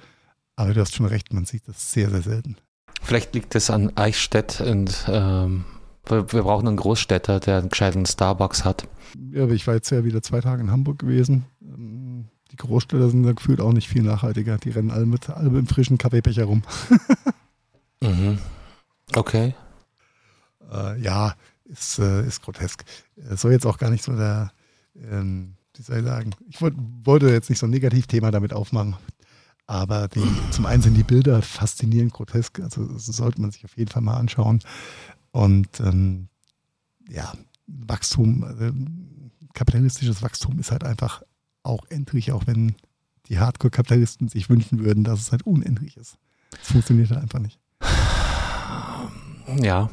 [0.55, 2.57] Aber du hast schon recht, man sieht das sehr, sehr selten.
[3.01, 5.65] Vielleicht liegt es an Eichstätt und ähm,
[6.07, 8.87] wir, wir, brauchen einen Großstädter, der einen gescheiten Starbucks hat.
[9.31, 11.45] Ja, ich war jetzt ja wieder zwei Tage in Hamburg gewesen.
[11.61, 14.57] Ähm, die Großstädter sind da gefühlt auch nicht viel nachhaltiger.
[14.57, 16.63] Die rennen alle mit, alle mit einem frischen Kaffeebecher rum.
[18.01, 18.39] mhm.
[19.13, 19.53] Okay.
[20.71, 21.35] Äh, ja,
[21.65, 22.83] ist, äh, ist grotesk.
[23.15, 24.51] Es soll jetzt auch gar nicht so der,
[24.95, 28.95] ähm, wie soll ich sagen, ich wollt, wollte jetzt nicht so ein Negativthema damit aufmachen.
[29.67, 33.75] Aber die, zum einen sind die Bilder faszinierend grotesk, also das sollte man sich auf
[33.77, 34.59] jeden Fall mal anschauen.
[35.31, 36.29] Und ähm,
[37.09, 37.33] ja,
[37.65, 38.71] Wachstum, also
[39.53, 41.23] kapitalistisches Wachstum ist halt einfach
[41.63, 42.75] auch endlich, auch wenn
[43.27, 46.17] die Hardcore-Kapitalisten sich wünschen würden, dass es halt unendlich ist.
[46.51, 47.59] Das funktioniert halt einfach nicht.
[49.61, 49.89] Ja.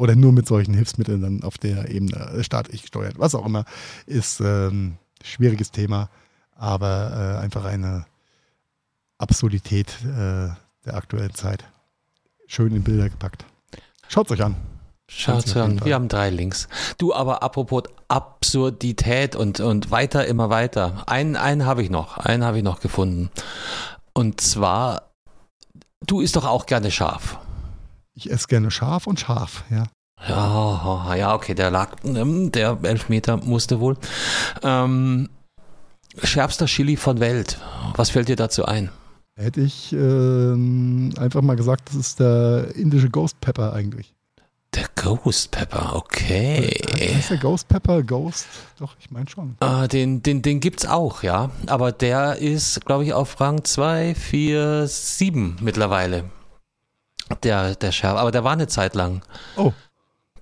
[0.00, 3.66] Oder nur mit solchen Hilfsmitteln dann auf der Ebene äh, staatlich gesteuert, was auch immer,
[4.06, 6.08] ist ähm, schwieriges Thema,
[6.56, 8.06] aber äh, einfach eine
[9.18, 10.48] Absurdität äh,
[10.86, 11.64] der aktuellen Zeit.
[12.46, 13.44] Schön in Bilder gepackt.
[14.08, 14.56] Schaut euch an.
[15.06, 15.84] Schaut euch an.
[15.84, 16.68] Wir haben drei Links.
[16.96, 21.04] Du, aber apropos Absurdität und, und weiter, immer weiter.
[21.08, 22.16] Einen, einen habe ich noch.
[22.16, 23.28] Einen habe ich noch gefunden.
[24.14, 25.10] Und zwar,
[26.06, 27.38] du isst doch auch gerne scharf.
[28.20, 29.84] Ich esse gerne scharf und scharf, ja.
[30.28, 33.96] Ja, ja, okay, der lag, ähm, der Elfmeter musste wohl.
[34.62, 35.30] Ähm,
[36.22, 37.58] schärfster Chili von Welt.
[37.96, 38.90] Was fällt dir dazu ein?
[39.36, 44.12] Hätte ich ähm, einfach mal gesagt, das ist der indische Ghost Pepper eigentlich.
[44.74, 46.78] Der Ghost Pepper, okay.
[47.18, 48.46] Ist der Ghost Pepper Ghost?
[48.78, 49.56] Doch, ich meine schon.
[49.60, 51.50] Äh, den, den, den gibt's auch, ja.
[51.68, 56.24] Aber der ist, glaube ich, auf Rang 2, 4, 7 mittlerweile.
[57.42, 58.16] Der, der Schärf.
[58.16, 59.22] Aber der war eine Zeit lang.
[59.56, 59.72] Oh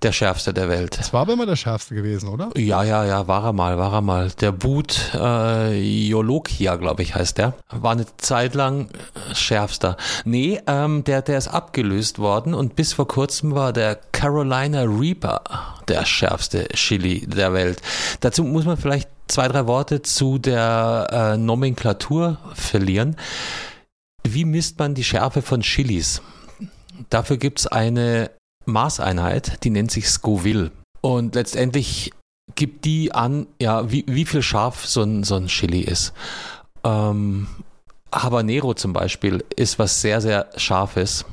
[0.01, 0.97] der schärfste der Welt.
[0.97, 2.49] Das war aber immer der schärfste gewesen, oder?
[2.55, 4.31] Ja, ja, ja, war er mal, war er mal.
[4.39, 7.53] Der Boot äh, Jolokia, glaube ich, heißt der.
[7.69, 9.97] War eine Zeit lang äh, schärfster.
[10.23, 15.41] Nee, ähm, der, der ist abgelöst worden und bis vor kurzem war der Carolina Reaper
[15.87, 17.81] der schärfste Chili der Welt.
[18.21, 23.17] Dazu muss man vielleicht zwei, drei Worte zu der äh, Nomenklatur verlieren.
[24.23, 26.21] Wie misst man die Schärfe von Chilis?
[27.09, 28.31] Dafür gibt's eine
[28.65, 30.71] Maßeinheit, die nennt sich Scoville.
[31.01, 32.11] Und letztendlich
[32.55, 36.13] gibt die an, ja, wie, wie viel scharf so ein, so ein Chili ist.
[36.83, 37.47] Ähm,
[38.11, 41.25] Habanero zum Beispiel ist was sehr, sehr scharfes.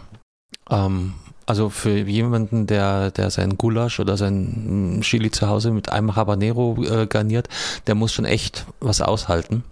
[0.70, 1.14] Ähm,
[1.46, 6.76] also für jemanden, der, der sein Gulasch oder sein Chili zu Hause mit einem Habanero
[6.82, 7.48] äh, garniert,
[7.86, 9.64] der muss schon echt was aushalten.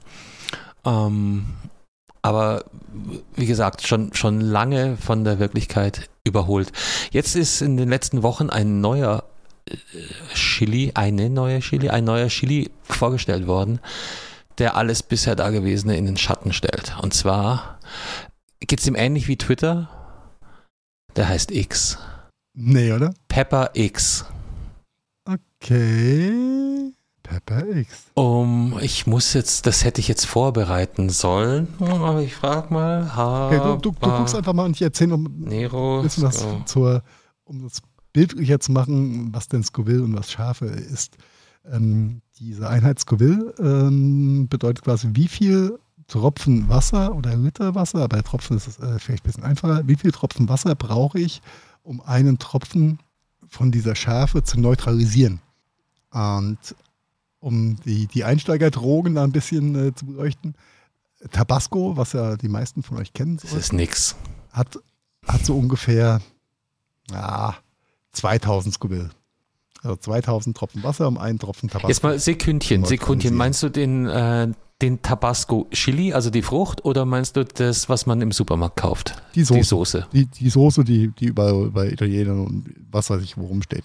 [0.84, 1.46] Ähm,
[2.24, 2.64] aber
[3.36, 6.72] wie gesagt, schon, schon lange von der Wirklichkeit überholt.
[7.10, 9.24] Jetzt ist in den letzten Wochen ein neuer
[9.68, 9.76] äh,
[10.32, 13.78] Chili, eine neue Chili, ein neuer Chili vorgestellt worden,
[14.56, 16.96] der alles bisher Dagewesene in den Schatten stellt.
[17.02, 17.78] Und zwar
[18.60, 19.90] geht es ihm ähnlich wie Twitter.
[21.16, 21.98] Der heißt X.
[22.56, 23.12] Nee, oder?
[23.28, 24.24] Pepper X.
[25.26, 26.94] Okay.
[27.24, 28.04] Pepper X.
[28.14, 33.10] Um, ich muss jetzt, das hätte ich jetzt vorbereiten sollen, aber ich frage mal.
[33.48, 37.02] Okay, du, du, du, guckst einfach mal und ich erzähle um, Nero, was zur,
[37.44, 41.16] um das bildlicher zu machen, was denn Scoville und was Schafe ist.
[41.70, 48.20] Ähm, diese Einheit Scoville ähm, bedeutet quasi, wie viel Tropfen Wasser oder Liter Wasser, bei
[48.20, 51.40] Tropfen ist es äh, vielleicht ein bisschen einfacher, wie viel Tropfen Wasser brauche ich,
[51.82, 52.98] um einen Tropfen
[53.48, 55.40] von dieser Schärfe zu neutralisieren.
[56.10, 56.58] Und
[57.44, 60.54] um die, die Einsteigerdrogen da ein bisschen äh, zu beleuchten.
[61.30, 63.38] Tabasco, was ja die meisten von euch kennen.
[63.40, 64.16] Das ist nix.
[64.50, 64.78] Hat,
[65.26, 66.20] hat so ungefähr
[67.10, 67.56] ja,
[68.12, 69.10] 2000 Scoville.
[69.82, 71.88] Also 2000 Tropfen Wasser um einen Tropfen Tabasco.
[71.88, 73.34] Jetzt mal Sekündchen, Sekündchen.
[73.34, 74.48] Meinst du den, äh,
[74.82, 79.14] den Tabasco Chili, also die Frucht, oder meinst du das, was man im Supermarkt kauft?
[79.34, 79.58] Die Soße.
[79.60, 83.62] Die Soße, die, die, Soße, die, die überall bei Italienern und was weiß ich, worum
[83.62, 83.84] steht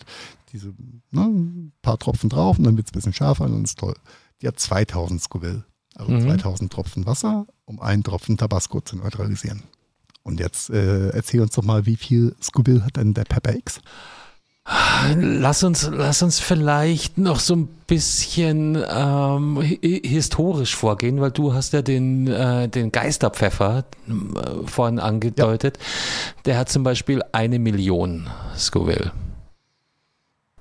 [0.51, 0.73] diese
[1.11, 3.93] ne, paar Tropfen drauf und dann wird es ein bisschen scharfer und dann ist toll.
[4.41, 5.63] Die hat 2000 Scoville.
[5.95, 6.21] Also Mhm.
[6.21, 9.63] 2000 Tropfen Wasser, um einen Tropfen Tabasco zu neutralisieren.
[10.23, 13.79] Und jetzt äh, erzähl uns doch mal, wie viel Scoville hat denn der Pepper X?
[15.19, 21.53] Lass uns, lass uns vielleicht noch so ein bisschen ähm, hi- historisch vorgehen, weil du
[21.53, 24.11] hast ja den, äh, den Geisterpfeffer äh,
[24.67, 25.79] vorhin angedeutet.
[26.45, 29.11] Der hat zum Beispiel eine Million Scoville.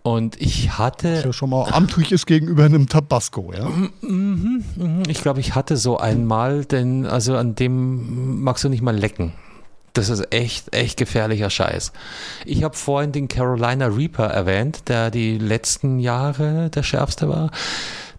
[0.03, 3.69] Und ich hatte, ja schon mal amtlich ist gegenüber einem Tabasco, ja?
[4.01, 5.03] Mhm, mhm.
[5.07, 9.35] ich glaube, ich hatte so einmal, denn also an dem magst du nicht mal lecken.
[9.93, 11.93] Das ist echt, echt gefährlicher Scheiß.
[12.45, 17.51] Ich habe vorhin den Carolina Reaper erwähnt, der die letzten Jahre der schärfste war.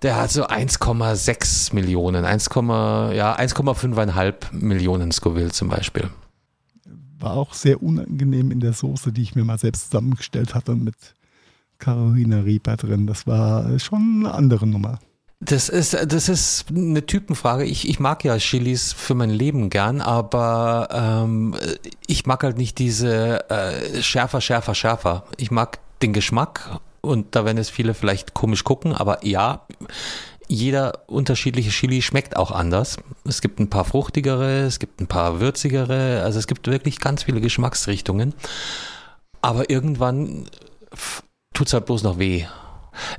[0.02, 6.10] Der hat so 1,6 Millionen, 1, ja, 1,5,5 Millionen Scoville zum Beispiel.
[7.20, 10.96] War auch sehr unangenehm in der Soße, die ich mir mal selbst zusammengestellt hatte mit
[11.78, 13.08] Carolina Reaper drin.
[13.08, 15.00] Das war schon eine andere Nummer.
[15.42, 17.64] Das ist, das ist eine Typenfrage.
[17.64, 21.56] Ich, ich mag ja Chilis für mein Leben gern, aber ähm,
[22.08, 25.24] ich mag halt nicht diese äh, schärfer, schärfer, schärfer.
[25.38, 29.66] Ich mag den Geschmack und da werden es viele vielleicht komisch gucken, aber ja,
[30.50, 32.98] jeder unterschiedliche Chili schmeckt auch anders.
[33.24, 37.24] Es gibt ein paar fruchtigere, es gibt ein paar würzigere, also es gibt wirklich ganz
[37.24, 38.34] viele Geschmacksrichtungen.
[39.42, 40.48] Aber irgendwann
[41.54, 42.46] tut es halt bloß noch weh.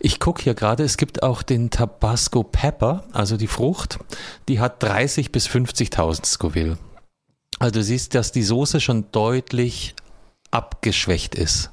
[0.01, 3.99] Ich gucke hier gerade, es gibt auch den Tabasco Pepper, also die Frucht,
[4.49, 6.79] die hat 30 bis 50.000 Scoville.
[7.59, 9.95] Also du siehst, dass die Soße schon deutlich
[10.51, 11.71] abgeschwächt ist.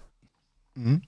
[0.75, 1.01] Mhm.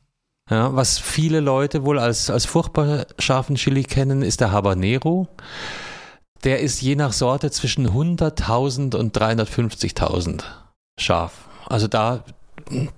[0.49, 5.27] Ja, was viele Leute wohl als, als furchtbar scharfen Chili kennen, ist der Habanero.
[6.43, 10.41] Der ist je nach Sorte zwischen 100.000 und 350.000
[10.97, 11.49] scharf.
[11.67, 12.23] Also da,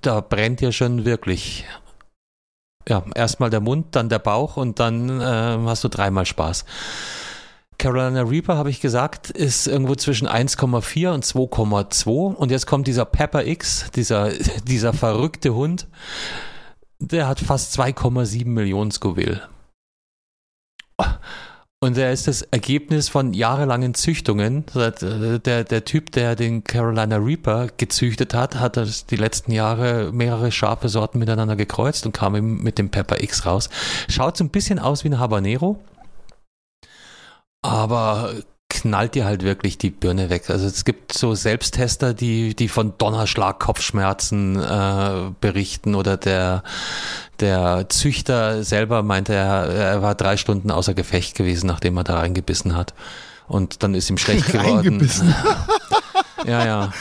[0.01, 1.65] da brennt ja schon wirklich.
[2.88, 5.23] Ja, erstmal der Mund, dann der Bauch und dann äh,
[5.65, 6.65] hast du dreimal Spaß.
[7.77, 12.36] Carolina Reaper, habe ich gesagt, ist irgendwo zwischen 1,4 und 2,2.
[12.36, 14.29] Und jetzt kommt dieser Pepper X, dieser,
[14.67, 15.88] dieser verrückte Hund.
[16.99, 19.41] Der hat fast 2,7 Millionen Scoville.
[21.84, 24.65] Und der ist das Ergebnis von jahrelangen Züchtungen.
[24.75, 30.51] Der, der Typ, der den Carolina Reaper gezüchtet hat, hat das die letzten Jahre mehrere
[30.51, 33.71] scharfe Sorten miteinander gekreuzt und kam eben mit dem Pepper X raus.
[34.09, 35.79] Schaut so ein bisschen aus wie ein Habanero,
[37.63, 38.32] aber
[38.72, 40.49] knallt dir halt wirklich die Birne weg.
[40.49, 46.63] Also es gibt so Selbsttester, die, die von Donnerschlag, Kopfschmerzen äh, berichten oder der,
[47.41, 52.19] der Züchter selber meinte, er, er war drei Stunden außer Gefecht gewesen, nachdem er da
[52.19, 52.93] reingebissen hat.
[53.47, 55.07] Und dann ist ihm schlecht geworden.
[56.47, 56.91] Ja, ja.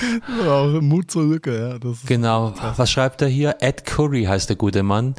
[0.47, 1.93] Auch Mut zur Lücke, ja.
[2.05, 2.53] Genau.
[2.77, 3.57] Was schreibt er hier?
[3.61, 5.15] Ed Curry heißt der gute Mann.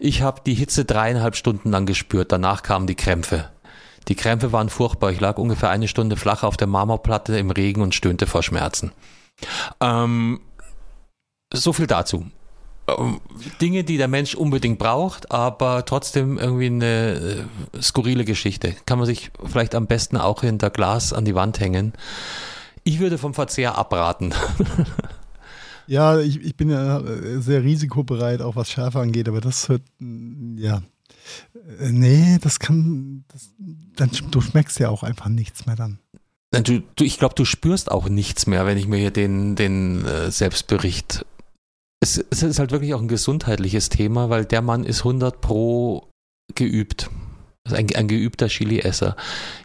[0.00, 2.32] Ich habe die Hitze dreieinhalb Stunden lang gespürt.
[2.32, 3.50] Danach kamen die Krämpfe.
[4.08, 5.10] Die Krämpfe waren furchtbar.
[5.10, 8.92] Ich lag ungefähr eine Stunde flach auf der Marmorplatte im Regen und stöhnte vor Schmerzen.
[9.80, 10.40] Ähm,
[11.52, 12.26] so viel dazu.
[12.88, 13.20] Ähm,
[13.60, 18.74] Dinge, die der Mensch unbedingt braucht, aber trotzdem irgendwie eine äh, skurrile Geschichte.
[18.86, 21.92] Kann man sich vielleicht am besten auch hinter Glas an die Wand hängen.
[22.84, 24.32] Ich würde vom Verzehr abraten.
[25.88, 29.82] Ja, ich, ich bin ja äh, sehr risikobereit, auch was Schärfe angeht, aber das hört,
[30.56, 30.82] ja.
[31.80, 33.50] Äh, Nee, das kann, das,
[33.96, 35.98] dann, du schmeckst ja auch einfach nichts mehr dann.
[36.52, 40.04] Du, du, ich glaube, du spürst auch nichts mehr, wenn ich mir hier den, den
[40.06, 41.26] äh, Selbstbericht.
[42.00, 46.08] Es, es ist halt wirklich auch ein gesundheitliches Thema, weil der Mann ist 100 pro
[46.54, 47.10] geübt.
[47.64, 49.16] Also ein, ein geübter Chili-Esser.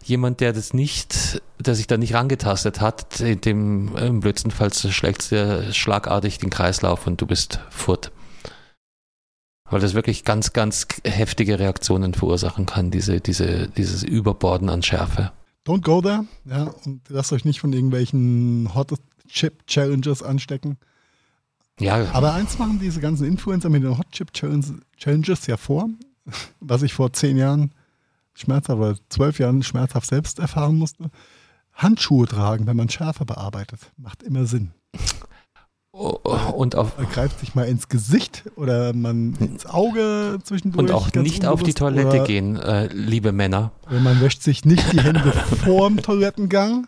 [0.04, 5.30] Jemand, der das nicht, der sich da nicht rangetastet hat, dem im blödsten Fall schlägt
[5.30, 8.10] dir schlagartig den Kreislauf und du bist furt.
[9.72, 15.32] Weil das wirklich ganz, ganz heftige Reaktionen verursachen kann, diese, diese, dieses Überborden an Schärfe.
[15.66, 18.92] Don't go there, ja, und lasst euch nicht von irgendwelchen Hot
[19.28, 20.76] Chip Challenges anstecken.
[21.80, 25.88] Ja, Aber eins machen diese ganzen Influencer mit den Hot Chip Challenge- Challenges ja vor,
[26.60, 27.70] was ich vor zehn Jahren
[28.34, 31.10] schmerzhaft oder zwölf Jahren schmerzhaft selbst erfahren musste.
[31.72, 34.72] Handschuhe tragen, wenn man Schärfe bearbeitet, macht immer Sinn.
[35.92, 40.88] Und auf Man greift sich mal ins Gesicht oder man ins Auge zwischendurch.
[40.88, 43.72] und auch nicht auf die Toilette gehen, äh, liebe Männer.
[43.90, 45.32] Man wäscht sich nicht die Hände
[45.64, 46.86] vorm Toilettengang.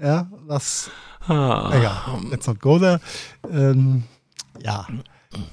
[0.00, 0.90] Ja, was
[1.28, 2.98] Ah, Egal, let's not go there.
[3.48, 4.04] Ähm,
[4.64, 4.86] ja,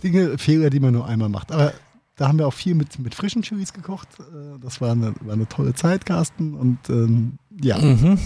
[0.01, 1.51] Dinge, Fehler, die man nur einmal macht.
[1.51, 1.73] Aber
[2.15, 4.07] da haben wir auch viel mit, mit frischen Chilis gekocht.
[4.19, 6.55] Äh, Das war eine, war eine tolle Zeit, Carsten.
[6.55, 8.17] Und ähm, ja, Mhm.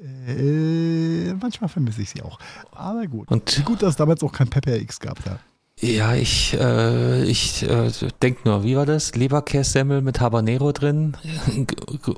[0.00, 2.38] Äh, manchmal vermisse ich sie auch.
[2.72, 3.30] Aber gut.
[3.30, 5.38] Und gut, dass es damals auch kein Pepper X gab da.
[5.80, 9.14] Ja, ich, äh, ich äh, denke nur, wie war das?
[9.14, 11.16] Leberkässemmel mit Habanero drin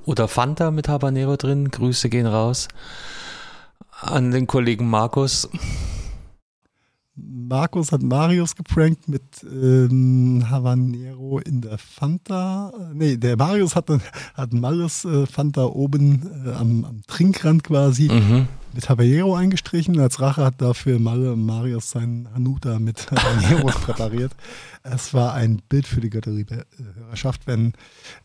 [0.07, 1.71] oder Fanta mit Habanero drin.
[1.71, 2.69] Grüße gehen raus
[4.01, 5.49] an den Kollegen Markus.
[7.29, 12.73] Markus hat Marius geprankt mit ähm, Habanero in der Fanta.
[12.95, 13.89] Nee, der Marius hat,
[14.35, 18.49] hat Marius äh, Fanta oben äh, am, am, Trinkrand quasi mhm.
[18.73, 19.99] mit Habanero eingestrichen.
[19.99, 24.33] Als Rache hat dafür Marius seinen Hanuta mit Habanero präpariert.
[24.83, 27.75] Es war ein Bild für die Götterhörerschaft, wenn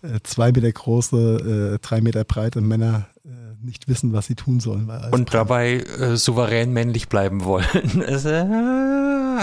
[0.02, 4.60] äh, zwei Meter große, äh, drei Meter breite Männer äh, nicht wissen, was sie tun
[4.60, 4.90] sollen.
[5.12, 7.66] Und dabei äh, souverän männlich bleiben wollen.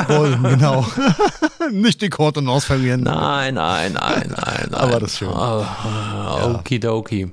[0.09, 0.87] wollen, genau.
[1.71, 3.03] nicht die Kontenance verlieren.
[3.03, 4.75] Nein, nein, nein, nein, nein.
[4.81, 5.29] Aber das ist schön.
[5.29, 6.55] Oh, ja.
[6.59, 7.33] Okidoki.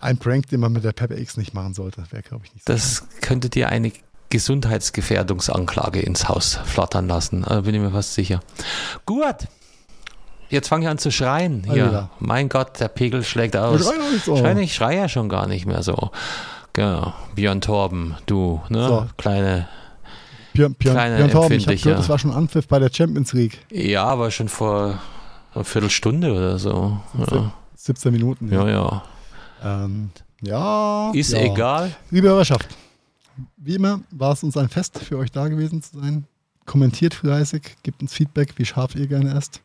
[0.00, 2.66] Ein Prank, den man mit der Pepper X nicht machen sollte, wäre, glaube ich, nicht
[2.66, 2.72] so.
[2.72, 3.92] Das könnte dir eine
[4.30, 7.42] Gesundheitsgefährdungsanklage ins Haus flattern lassen.
[7.42, 8.40] Da bin ich mir fast sicher.
[9.04, 9.36] Gut.
[10.48, 11.64] Jetzt fange ich an zu schreien.
[11.64, 11.84] Hier.
[11.86, 12.10] Alter.
[12.20, 13.92] Mein Gott, der Pegel schlägt aus.
[14.24, 16.10] Schreie, ich schreie ja schon gar nicht mehr so.
[16.72, 17.14] Genau.
[17.34, 18.86] Björn Torben, du, ne?
[18.86, 19.06] So.
[19.16, 19.68] Kleine.
[20.52, 23.58] Björn, Björn, kleine Björn Torben, ich gehört, das war schon Anpfiff bei der Champions League.
[23.70, 24.98] Ja, aber schon vor
[25.54, 26.98] einer Viertelstunde oder so.
[27.16, 27.52] 17, ja.
[27.74, 28.52] 17 Minuten.
[28.52, 29.02] Ja, ja.
[29.62, 30.10] Ja, ähm,
[30.42, 31.40] ja Ist ja.
[31.40, 31.94] egal.
[32.10, 32.68] Liebe Hörerschaft,
[33.56, 36.26] wie immer war es uns ein Fest, für euch da gewesen zu sein.
[36.64, 39.60] Kommentiert fleißig, gebt uns Feedback, wie scharf ihr gerne esst.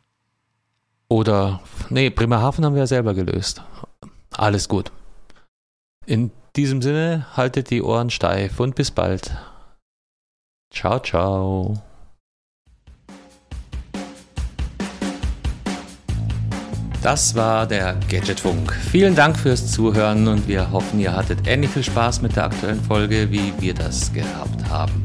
[1.12, 1.60] Oder,
[1.90, 3.62] nee, Bremerhaven haben wir ja selber gelöst.
[4.34, 4.90] Alles gut.
[6.06, 9.36] In diesem Sinne, haltet die Ohren steif und bis bald.
[10.72, 11.74] Ciao, ciao.
[17.02, 18.72] Das war der Gadgetfunk.
[18.72, 22.82] Vielen Dank fürs Zuhören und wir hoffen, ihr hattet ähnlich viel Spaß mit der aktuellen
[22.82, 25.04] Folge, wie wir das gehabt haben.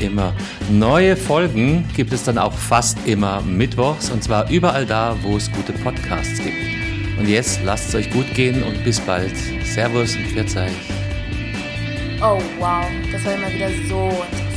[0.00, 0.34] immer.
[0.70, 5.50] Neue Folgen gibt es dann auch fast immer mittwochs und zwar überall da, wo es
[5.52, 6.56] gute Podcasts gibt.
[7.18, 9.36] Und jetzt lasst es euch gut gehen und bis bald.
[9.64, 10.70] Servus und Pfiat
[12.22, 14.49] Oh wow, das war immer wieder so interessant.